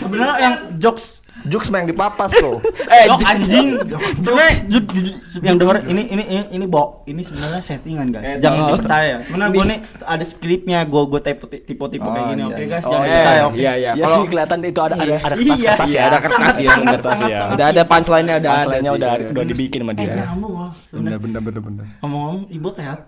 [0.00, 2.58] Sebenarnya yang jokes Jux mah yang dipapas tuh.
[2.92, 3.78] eh anjing.
[4.18, 8.38] Sebenarnya ju- ju- ju- yang denger ini ini ini ini bo ini sebenarnya settingan guys.
[8.38, 9.14] Jangan percaya.
[9.20, 12.68] Sebenarnya gua nih ada skripnya gua type tipe-tipe kayak Oh, gini iya, oke iya.
[12.68, 13.56] guys Oh, jangan iya, percaya oke.
[13.56, 13.90] iya, iya.
[13.92, 16.02] Ya Kalau sih kelihatan itu ada ada ada Iya, iya, ya.
[16.04, 17.38] ada kertas Sangat, ya, sangat, kertas sangat, ya.
[17.38, 17.54] sangat.
[17.54, 18.90] udah ada punchline-nya udah ada sih.
[18.92, 20.14] udah udah dibikin sama Eh, dia.
[20.18, 21.18] nyambung loh sebenarnya.
[21.18, 21.84] bener bener bener.
[21.98, 22.98] Ngomong-ngomong, ibu sehat.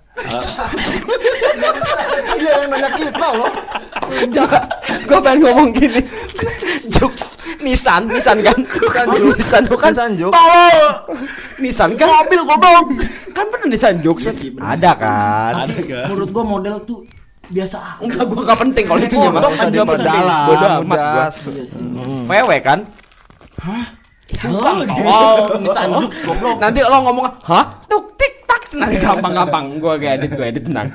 [2.39, 3.51] Dia yang nanya kita loh.
[5.05, 6.01] Gue pengen ngomong gini.
[6.89, 8.59] Jux, Nissan, Nissan kan?
[8.59, 9.91] Nissan bukan?
[9.93, 10.33] Nissan Jux.
[10.33, 10.79] Tolol.
[11.61, 12.87] Nissan kan mobil goblok.
[13.31, 14.19] Kan pernah Nissan Jux?
[14.25, 14.51] Iya.
[14.59, 15.53] Ada kan?
[15.69, 16.05] Ada kan?
[16.11, 17.05] Menurut gua model tuh
[17.49, 19.31] biasa Enggak, gua gak penting kalau itu mah.
[19.31, 21.13] Nggak usah diperdalam, Bodoh amat udah.
[21.13, 21.27] gua.
[21.29, 21.65] Iya.
[22.27, 22.79] VW kan?
[24.39, 26.57] Bukan, oh, Nissan Jux goblok.
[26.59, 27.65] Nanti lo ngomong, "Hah?
[27.87, 28.38] Tuk tik tak."
[28.77, 30.89] Nanti gampang-gampang gua gak edit, gua edit tenang.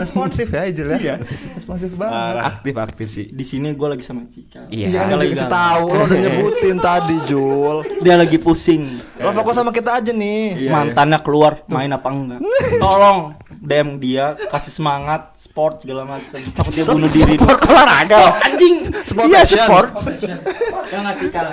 [0.00, 1.20] Responsif ya Ijul ya.
[1.52, 2.34] Responsif banget.
[2.40, 3.26] Aktif aktif sih.
[3.28, 4.72] Di sini gua lagi sama Cika.
[4.72, 4.86] Iya.
[4.88, 7.76] Iya kan Dia udah lagi tahu lo udah nyebutin tadi Jul.
[8.00, 8.82] Dia lagi pusing.
[9.20, 10.70] Lo fokus sama kita aja nih.
[10.72, 12.40] Mantannya keluar main apa enggak?
[12.82, 16.40] Tolong DM dia kasih semangat sport segala macam.
[16.56, 17.36] Takut dia bunuh diri.
[17.36, 18.40] Sport olahraga.
[18.40, 18.88] Anjing.
[18.88, 19.88] Sport Iya sport.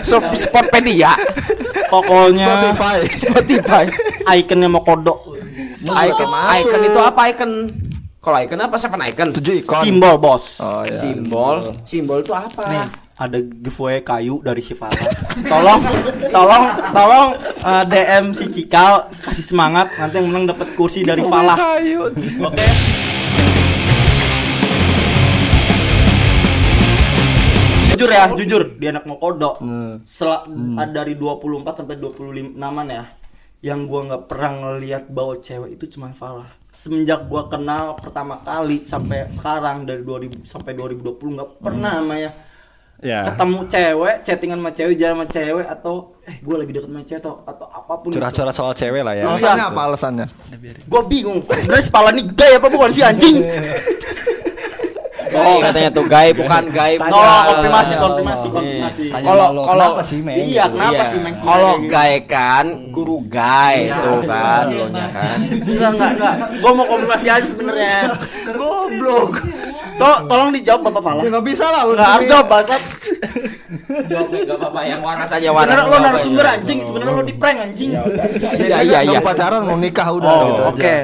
[0.08, 1.12] Sport Sportpedia.
[1.92, 2.98] Pokoknya Spotify.
[3.12, 3.84] Spotify.
[4.40, 5.36] ikonnya mau kodok.
[5.84, 7.52] Icon, icon itu apa icon?
[8.24, 9.28] Kalau icon apa seven icon?
[9.36, 9.84] Tujuh ikon.
[9.84, 10.64] Simbol bos.
[10.64, 10.96] Oh iya.
[10.96, 11.76] Simbol.
[11.84, 12.64] Simbol itu apa?
[12.72, 14.94] Nih, ada giveaway kayu dari Syifa.
[15.42, 15.82] tolong,
[16.30, 17.28] tolong, tolong
[17.66, 21.58] eh, DM si Cikal kasih semangat nanti yang menang dapat kursi dari Falah.
[21.58, 22.14] Kayu.
[22.46, 22.66] Oke.
[27.98, 29.66] Jujur ya, jujur dia anak mau kodok.
[30.06, 30.46] Sel-
[30.78, 33.10] ada dari 24 sampai 25 naman ya.
[33.66, 36.54] Yang gua nggak pernah ngelihat bawa cewek itu cuma Falah.
[36.70, 42.38] Semenjak gua kenal pertama kali sampai sekarang dari 2000 sampai 2020 nggak pernah namanya
[42.98, 43.22] Ya.
[43.22, 47.22] ketemu cewek, chattingan sama cewek, jalan sama cewek atau eh gua lagi deket sama cewek
[47.22, 48.18] atau, atau apa pun itu.
[48.18, 49.24] Curhat-curhat soal cewek lah ya.
[49.30, 50.26] Alasannya apa alasannya?
[50.90, 51.46] Gue bingung.
[51.46, 53.46] Sebenarnya si Pala ini gay apa bukan sih anjing?
[55.28, 56.98] Oh, katanya tuh gay bukan gay.
[56.98, 59.04] Tolong konfirmasi, konfirmasi, konfirmasi.
[59.12, 60.38] Tanya Kalau kalau kenapa sih, Meng?
[60.40, 61.12] Iya, kenapa Iya.
[61.12, 61.34] sih Max?
[61.44, 65.38] Kalau gay kan guru gay tuh kan lo nya kan.
[65.46, 66.34] Enggak, enggak, enggak.
[66.58, 68.18] Gue mau konfirmasi aja sebenarnya.
[68.56, 69.34] Goblok.
[69.98, 71.22] To, tolong dijawab Bapak Pala.
[71.26, 71.82] Ya nggak bisa lah.
[71.90, 72.82] Enggak harus jawab, Bangsat.
[74.08, 75.66] Jawab enggak apa-apa yang waras aja waras.
[75.66, 77.90] Sebenarnya lo narasumber anjing, sebenarnya lo di prank anjing.
[77.92, 79.10] Iya iya iya.
[79.18, 80.96] Nggak pacaran mau nikah udah Oh, gitu oke.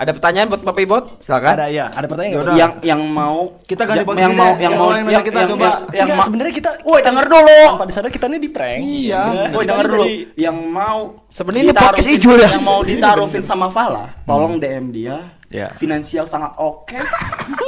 [0.00, 1.04] Ada pertanyaan buat Bapak Ibot?
[1.20, 1.60] Silakan.
[1.60, 2.34] Ada ya, ada pertanyaan?
[2.40, 2.54] Yaudah.
[2.56, 5.84] Yang yang mau Kita ganti posisi yang mau yang mau yang kita coba.
[5.92, 7.60] yang, sebenarnya kita Woi, denger dulu.
[7.76, 8.80] pada sadar kita nih di prank.
[8.80, 9.52] Iya.
[9.52, 10.04] Woi, denger dulu.
[10.40, 12.48] Yang mau Sebenarnya ini podcast Ijul ya.
[12.56, 15.36] Yang mau ditaruhin sama Fala, tolong DM dia.
[15.52, 15.68] Ya.
[15.68, 16.96] Finansial sangat oke.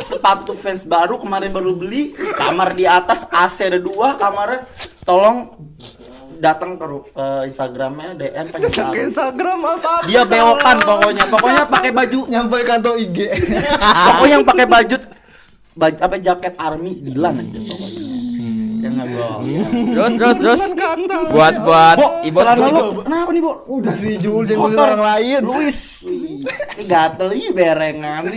[0.01, 2.17] Sepatu fans baru kemarin baru beli.
[2.33, 4.65] Kamar di atas AC ada dua kamarnya.
[5.05, 5.53] Tolong
[6.43, 8.95] datang ke eh, Instagramnya DM pengen Ke taruh.
[9.07, 9.93] Instagram apa?
[10.11, 11.25] Dia bewokan pokoknya.
[11.31, 12.21] Pokoknya pakai baju.
[12.27, 13.19] Nyampe kantor IG.
[13.79, 14.97] Pokoknya yang pakai baju
[15.73, 18.02] baju apa jaket army Dilan aja pokoknya.
[18.83, 19.47] Ya nggak bohong.
[19.95, 20.61] Terus terus terus.
[21.31, 23.63] Buat buat Ibot celana lu kenapa nih, Bo?
[23.71, 24.75] Udah sih Jul Kotor.
[24.75, 25.41] orang lain.
[25.47, 26.03] Luis.
[26.03, 28.27] Ini gatel ih berengan.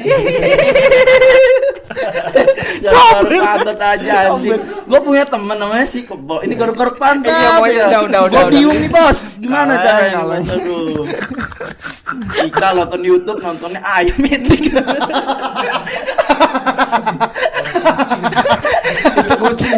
[2.85, 4.61] Sobril pantat aja anjing.
[4.85, 6.45] Gue punya temen namanya si Kebo.
[6.45, 7.33] Ini garuk-garuk pantat.
[7.33, 7.65] Iya, ya.
[7.65, 9.33] udah, udah, udah, Gue bingung nih, Bos.
[9.41, 10.21] Gimana caranya?
[10.29, 11.09] Aduh.
[12.37, 14.69] Kita nonton YouTube nontonnya ayam mitik.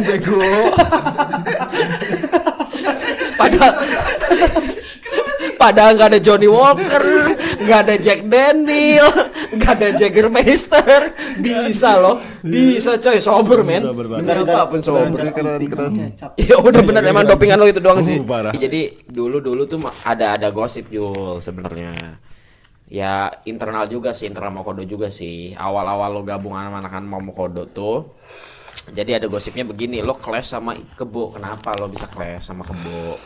[0.05, 0.41] bego.
[3.37, 3.73] Padahal
[5.57, 7.33] Padahal nggak ada Johnny Walker,
[7.65, 9.09] nggak ada Jack Daniel,
[9.57, 15.17] nggak ada Jaggermeister, bisa loh, bisa coy sober men, bener apa pun sober.
[15.33, 15.93] Keren keren.
[16.37, 18.21] Ya udah bener emang dopingan lo itu doang sih.
[18.21, 18.53] Uh.
[18.53, 22.21] Jadi dulu dulu tuh ada ada gosip Jul sebenarnya.
[22.87, 25.57] Ya internal juga sih, internal Mokodo juga sih.
[25.57, 28.13] Awal-awal lo gabung sama anak-anak Mokodo tuh.
[28.87, 31.35] Jadi ada gosipnya begini, lo clash sama Kebo.
[31.35, 33.19] Kenapa lo bisa clash sama Kebo?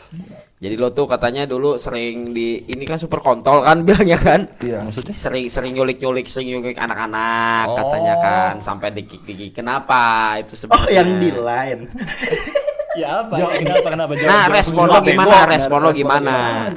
[0.62, 4.40] Jadi lo tuh katanya dulu sering di ini kan super kontol kan bilangnya kan?
[4.62, 4.86] Iya.
[4.86, 5.14] Maksudnya?
[5.14, 9.58] Sering sering nyulik-nyulik, sering nyulik anak-anak katanya kan sampai dikik-dikik.
[9.58, 10.94] Kenapa itu Oh sebenarnya?
[11.02, 11.82] yang di line.
[12.92, 13.34] Ya apa?
[13.54, 14.12] Kenapa kenapa?
[14.12, 14.52] Jawab, Nah, jawab.
[14.52, 15.36] respon lo Jawab, gimana?
[15.46, 16.32] Respon lo gimana?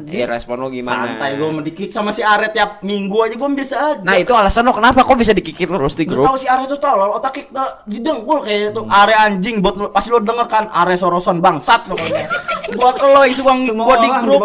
[0.05, 1.03] Iya, respon lo gimana?
[1.09, 3.99] Santai gue mau dikik sama si Aret tiap minggu aja gue bisa aja.
[3.99, 6.23] Nah, itu alasan lo kenapa kok bisa dikikir terus di grup?
[6.25, 10.07] tahu si Are tuh tolol otak kita didengkul kayaknya tuh Are anjing buat lo- pasti
[10.07, 12.25] lo denger kan Are Soroson bangsat pokoknya
[12.79, 14.41] buat lo yang suka gua di grup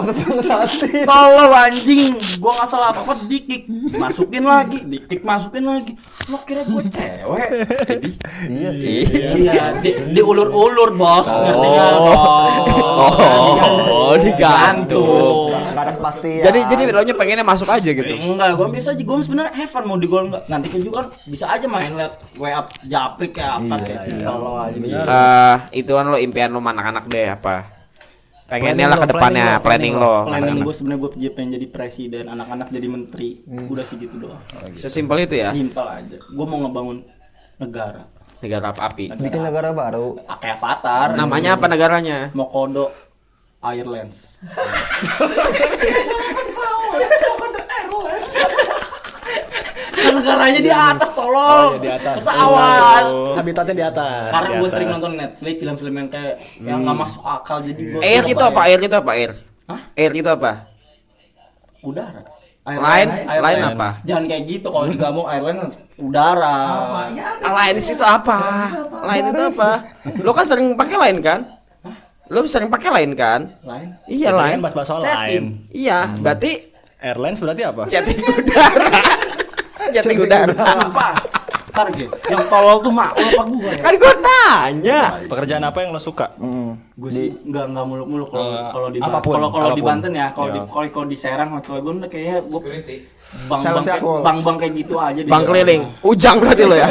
[1.03, 3.63] tolol anjing gua nggak salah apa apa dikik
[3.93, 5.93] masukin lagi dikik masukin lagi
[6.27, 7.49] lo kira gue cewek
[8.51, 9.03] Iya sih.
[9.41, 11.27] iya di, diulur-ulur bos
[11.69, 11.93] nggak
[13.01, 15.57] Oh, oh, digantung.
[15.57, 16.43] Gak ada kepastian.
[16.45, 18.13] Jadi jadi lo nya pengennya masuk aja gitu.
[18.13, 19.03] Enggak, gue bisa aja.
[19.03, 20.45] Gue sebenarnya have fun mau di gol enggak.
[20.53, 24.77] Nanti kan juga kan bisa aja main liat WA japrik kayak apa kayak solo aja.
[25.01, 27.81] Eh, itu kan lo impian lo anak-anak deh apa?
[28.51, 30.27] Pengennya lah ke depannya, planning lo.
[30.27, 33.47] Planning gue sebenarnya gue pengen jadi presiden, anak-anak jadi menteri.
[33.47, 34.43] Udah sih gitu doang.
[34.75, 35.55] Sesimpel itu ya.
[35.55, 36.19] Simpel aja.
[36.19, 37.07] Gue mau ngebangun
[37.63, 38.11] negara.
[38.41, 39.13] Negara apa api?
[39.21, 40.17] bikin negara baru.
[40.41, 41.07] Kayak Avatar.
[41.13, 42.19] Namanya apa negaranya?
[42.33, 42.89] Mokodo
[43.61, 44.41] Airlands.
[50.01, 51.77] kan negaranya di atas tolol.
[51.77, 52.17] di atas.
[52.25, 53.05] Pesawat.
[53.37, 54.33] Habitatnya di atas.
[54.33, 56.35] Karena gue sering nonton Netflix film-film yang kayak
[56.65, 58.61] yang nggak masuk akal jadi gue Air itu apa?
[58.65, 59.11] Air itu apa?
[59.13, 59.33] Air.
[59.69, 59.81] Hah?
[59.93, 60.53] Air itu apa?
[61.81, 62.40] udara.
[62.79, 63.43] Lain, Airlines.
[63.43, 63.89] lain apa?
[64.05, 65.59] Jangan kayak gitu kalau digabung airline
[65.99, 66.59] udara.
[67.43, 68.39] Lain itu apa?
[69.03, 69.71] Lain itu apa?
[70.23, 71.41] Lo kan sering pakai lain kan?
[72.31, 73.41] Lo sering pakai lain kan?
[73.67, 73.89] Lain.
[74.07, 74.59] Iya Lain lain.
[74.63, 75.67] bahas-bahas soal lain.
[75.73, 77.83] Iya, berarti Airlines berarti apa?
[77.89, 78.91] chatting udara.
[79.97, 80.53] chatting udara.
[80.55, 81.15] Sumpah.
[81.81, 82.13] Ntar gitu.
[82.29, 83.81] Yang tolol tuh mak apa gua ya?
[83.81, 85.01] Kan gue tanya.
[85.33, 86.37] Pekerjaan apa yang lo suka?
[86.93, 89.81] Gue sih nggak nggak muluk-muluk kalau kalau di kalau kalau di.
[89.81, 90.69] Banten ya, kalau di Iya.
[90.69, 92.61] kalau kalau di Serang masalah gue kayaknya gue
[93.49, 95.89] bang bang bang bang kayak gitu aja di Bang keliling.
[96.05, 96.89] Ujang berarti lo ya.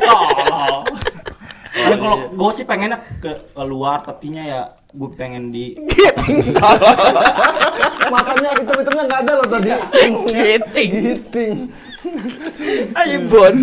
[0.00, 0.76] Tolol.
[1.72, 4.60] Tapi kalau gue sih pengennya ke keluar tapinya ya
[4.92, 6.56] gue pengen di Giting.
[8.08, 9.68] Makanya hitung-hitungnya nggak ada loh tadi.
[10.32, 10.90] Giting.
[11.04, 11.52] Giting.
[12.94, 13.56] Ayo Bon.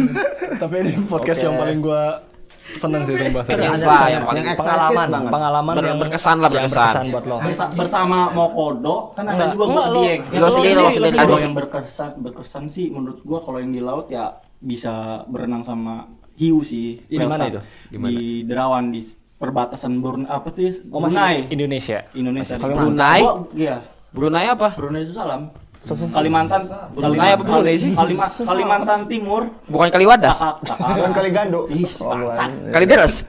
[0.56, 2.24] Tapi ini podcast yang paling gua
[2.70, 3.44] seneng sih sumpah.
[3.44, 5.32] Serius lah yang paling pengalaman, banget.
[5.34, 6.80] pengalaman Ber- yang berkesan lah, yang berkesan.
[6.80, 7.36] berkesan buat lo.
[7.42, 10.22] Bersa- bersama Mokodo kan ada juga gue Dieng.
[10.32, 11.18] lo sendiri, lo sendiri.
[11.18, 16.06] Kalau yang berkesan berkesan sih menurut gua kalau yang di laut ya bisa berenang sama
[16.36, 17.02] hiu sih.
[17.04, 17.58] Di mana itu?
[17.58, 17.92] shark.
[17.92, 19.02] Di Derawan di
[19.40, 20.70] perbatasan Brunei apa sih?
[20.88, 21.50] Oh, Brunei.
[21.50, 22.06] Indonesia.
[22.14, 22.56] Indonesia.
[22.56, 23.20] Brunei?
[23.20, 23.78] Gua- Iya.
[24.10, 24.78] Brunei apa?
[24.78, 25.50] Brunei itu salam.
[25.88, 26.61] Kalimantan,
[26.91, 27.95] Brunei apa Brunei sih?
[27.95, 29.47] Kalima- Kalimantan Timur.
[29.65, 30.38] Bukan Kaliwadas.
[30.75, 31.71] Bukan kali gando.
[32.69, 33.23] Kali beres.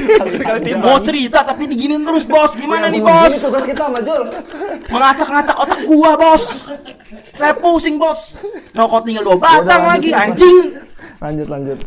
[0.82, 2.52] Mau cerita tapi diginin terus bos.
[2.52, 3.32] Gimana nih Ini bos?
[3.38, 4.22] tugas kita sama Jul.
[4.90, 6.44] Mengacak-ngacak otak gua bos.
[7.32, 8.42] Saya pusing bos.
[8.74, 10.74] Rokok tinggal dua batang lagi anjing.
[11.16, 11.78] Lanjut lanjut.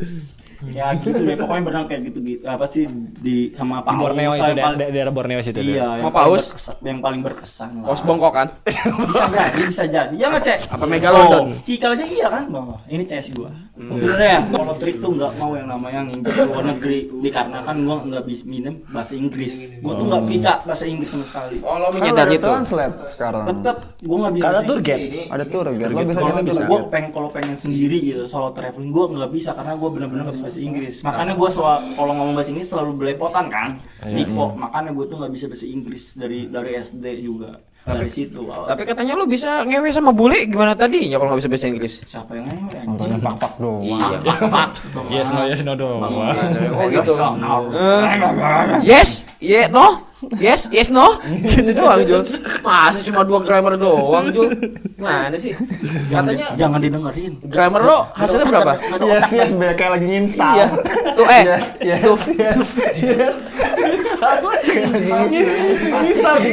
[0.76, 2.44] Ya gitu deh pokoknya berenang kayak gitu gitu.
[2.44, 2.84] Apa sih
[3.16, 5.60] di sama Pak Di Borneo Aus, itu, daerah, paling- daerah Borneo situ.
[5.60, 6.44] Iya, yang Mau paling paus?
[6.50, 7.88] berkesan, yang paling berkesan lah.
[7.88, 8.48] Pos bongkok kan?
[9.10, 10.14] bisa jadi, bisa jadi.
[10.14, 10.60] Ya nggak cek?
[10.68, 11.44] Apa Megalodon?
[11.48, 12.44] Oh, Cikal aja iya kan?
[12.52, 12.76] Bang.
[12.86, 13.52] Ini CS gua.
[13.80, 17.96] Bener ya, kalau trik tuh nggak mau yang namanya nginjek ke luar negeri dikarenakan gua
[18.04, 19.72] nggak bisa minum bahasa Inggris.
[19.80, 21.64] Gua tuh nggak bisa bahasa Inggris sama sekali.
[21.64, 22.48] Oh, lo Kan menyadari ada itu.
[22.52, 23.44] translate sekarang.
[23.48, 24.44] Tetep gua nggak bisa.
[24.44, 25.08] Bahasa tour guide.
[25.32, 25.88] Ada tour guide.
[25.90, 29.90] Lo bisa Kalau pengen kalau pengen sendiri gitu solo traveling gue nggak bisa karena gue
[29.90, 30.96] benar-benar nggak bisa bahasa Inggris.
[31.06, 33.70] Makanya gue selalu kalau ngomong bahasa Inggris selalu belepotan kan.
[34.10, 38.42] Niko, makanya gue tuh nggak bisa bahasa Inggris dari dari SD juga dari situ.
[38.46, 38.68] awal.
[38.70, 41.94] Tapi katanya lo bisa ngewe sama bule gimana tadinya kalau nggak bisa bahasa Inggris?
[42.06, 42.90] siapa yang ngewe anjing?
[42.98, 43.84] Orang pak-pak doang.
[43.86, 44.18] Iya.
[45.10, 46.02] Yes no yes no doang.
[46.76, 47.14] Oh gitu.
[48.84, 52.24] Yes, yeah, no, yes, yes, no, gitu doang Jul.
[52.60, 54.52] Masih cuma dua grammar doang Jul.
[55.00, 55.56] Mana sih?
[56.12, 57.40] Katanya Jangan didengerin.
[57.48, 58.74] grammar lo hasilnya berapa?
[59.00, 60.54] Yes yes kayak lagi nginstal.
[60.54, 60.68] Iya.
[61.16, 62.18] Tuh eh, Yes yes tuh.
[63.00, 63.36] yes.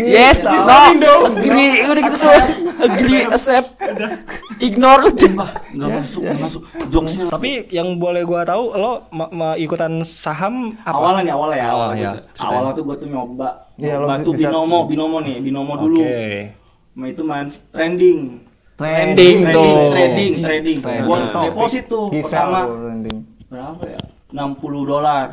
[0.06, 2.30] Yes, no, agree, udah gitu tuh.
[2.86, 3.65] Agree, accept.
[4.58, 6.62] Ignore tuh nggak masuk, nggak masuk.
[6.88, 10.92] Jokesnya Tapi yang boleh gua tahu lo ma- ma- ikutan saham apa?
[10.92, 12.10] awalnya nih awalnya ya Oh, awalnya, iya.
[12.38, 16.24] awalnya tuh gue tuh nyoba lo nyoba tuh bisa- binomo binomo nih binomo dulu Oke.
[16.94, 18.20] Nah, itu main trending
[18.74, 19.88] Trending tuh.
[19.90, 21.04] trading trading Trending.
[21.04, 23.18] gua deposit tuh Bisa pertama trending.
[23.46, 25.26] berapa ya 60 dolar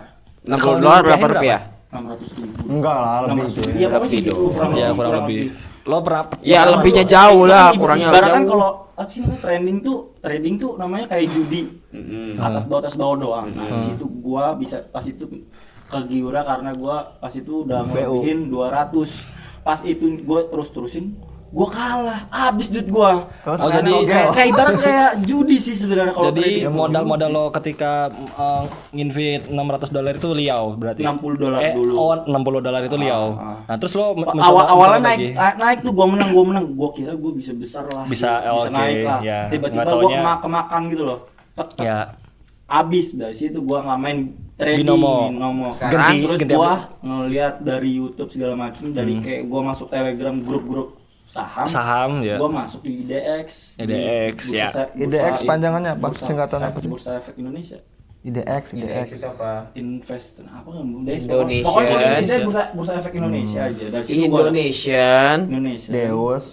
[0.44, 1.62] 60 dolar berapa rupiah?
[1.90, 3.62] 600 ribu Enggak lah, lebih 600 itu.
[4.10, 4.52] segitu, dong.
[4.52, 5.42] kurang Ya lebih, kurang lebih.
[5.84, 6.40] Lo berapa?
[6.40, 10.72] Ya lebihnya jauh lah, kurangnya Ibarat kan kalau apa sih namanya trading tuh trading tuh
[10.80, 11.82] namanya kayak judi.
[12.40, 13.48] Atas bawah atas bawah doang.
[13.52, 15.28] Nah di situ gua bisa pas itu
[15.92, 21.20] ke Giura karena gua pas itu udah ngelebihin 200 pas itu gua terus terusin
[21.54, 26.28] gua kalah habis duit gua Terus Oh, jadi kayak, ibarat kayak judi sih sebenarnya kalau
[26.28, 29.54] Jadi trading modal-modal lo ketika uh, nginvest 600
[29.92, 31.06] dolar itu liau berarti.
[31.06, 31.94] 60 dolar eh, dulu.
[31.94, 33.26] Oh, 60 dolar itu liau.
[33.32, 33.58] Ah, ah.
[33.64, 35.28] Nah, terus lo men- awal mencoba- awalnya mencoba naik lagi.
[35.32, 38.68] naik, naik tuh gua menang gua menang gua kira gua bisa besar lah Bisa, oke,
[38.70, 39.40] naik lah ya.
[39.48, 41.20] tiba-tiba Nggak gua taunya- kema kemakan gitu loh
[41.54, 41.86] Tek, tek.
[41.86, 42.00] Ya.
[42.66, 44.18] abis dari situ gua nggak main
[44.56, 45.30] trading Binomo.
[45.30, 45.70] binomo.
[45.72, 46.98] Ganti- terus apa?
[47.00, 50.98] ngeliat dari YouTube segala macem dari kayak gua masuk telegram grup-grup
[51.34, 52.38] saham Saham ya.
[52.38, 54.68] gua masuk di IDX di IDX, Bursa ya.
[54.70, 56.06] Se- IDX Bursa- panjangannya apa?
[56.06, 56.90] Bursa- Singkatannya apa sih?
[56.90, 57.80] Bursa Efek Indonesia
[58.24, 59.08] IDX, IDX.
[59.76, 61.66] invest apa kan IDX Indonesia.
[61.68, 66.46] pokoknya Indonesia bursa bursa efek Indonesia aja dari situ gua Indonesian Indonesia Deus.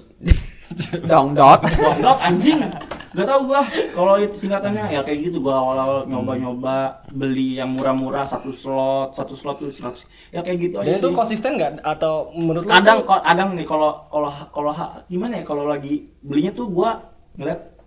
[1.10, 2.58] dong dot Goblok anjing.
[3.10, 3.62] Gak tau gua.
[3.66, 5.42] Kalau singkatannya ya kayak gitu.
[5.42, 10.06] Gua awal-awal nyoba-nyoba beli yang murah-murah satu slot, satu slot tuh 100.
[10.30, 11.82] Ya kayak gitu aja itu konsisten nggak?
[11.82, 14.72] Atau menurut lo Kadang kadang nih kalau kalau kalau
[15.10, 15.44] gimana ya?
[15.44, 17.02] Kalau lagi belinya tuh gua
[17.34, 17.79] ngeliat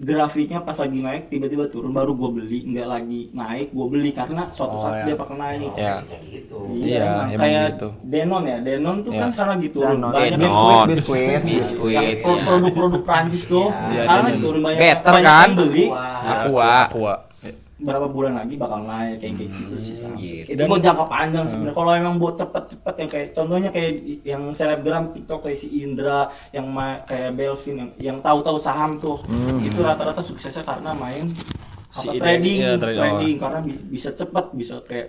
[0.00, 4.48] grafiknya pas lagi naik tiba-tiba turun baru gua beli nggak lagi naik gua beli karena
[4.48, 5.04] suatu Oh, saat ya.
[5.04, 5.76] dia bakal naik ya.
[5.76, 5.94] Iya,
[6.72, 7.88] Iya, emang kayak gitu.
[8.02, 9.20] Denon ya Denon tuh Iya.
[9.20, 10.10] kan sekarang lagi turun Danon.
[10.10, 10.86] banyak Denon.
[10.88, 11.96] biskuit Biskuit.
[12.16, 14.24] biskuit produk-produk Prancis tuh Iya, sekarang Denon.
[14.26, 15.46] lagi turun banyak Better banyak kan?
[15.46, 15.84] yang beli
[16.22, 17.14] aqua Aqua.
[17.80, 20.14] Berapa bulan lagi bakal naik kayak gitu sih sama.
[20.14, 20.48] gitu.
[20.48, 21.74] itu buat jangka panjang sebenarnya.
[21.74, 26.20] Kalau emang buat cepet-cepet yang kayak contohnya kayak yang selebgram TikTok kayak si Indra
[26.50, 26.68] yang
[27.02, 29.16] kayak Belvin yang yang tahu-tahu saham tuh.
[29.58, 31.32] Itu rata-rata suksesnya karena main
[31.90, 33.36] Si apa, ide- trading iya, trading, trading.
[33.36, 35.08] karena bi- bisa cepet bisa kayak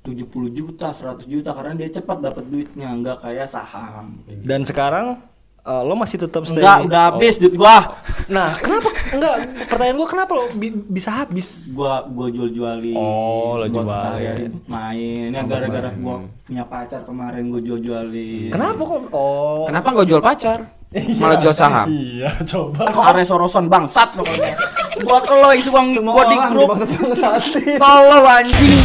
[0.00, 4.16] 70 juta 100 juta karena dia cepat dapat duitnya nggak kayak saham.
[4.24, 5.18] Dan sekarang
[5.62, 7.08] eh, lo masih tetap stay enggak udah Oh.
[7.12, 7.76] habis duit gua
[8.30, 9.34] Nah, kenapa enggak
[9.66, 11.66] pertanyaan gua kenapa lo bi- bisa habis?
[11.68, 14.50] gua gua jual jualin Oh, lo buat jualin.
[14.52, 19.00] buat main ya gara-gara gua punya pacar kemarin gua jual jualin Kenapa kok?
[19.10, 19.66] Oh.
[19.66, 20.58] kenapa nggak jual pacar
[21.16, 22.82] malah jual saham Iya, coba.
[22.84, 24.54] kok Are Soroson bangsat pokoknya
[25.00, 26.70] buat lo yang suka gua di grup
[27.76, 28.80] tolol anjing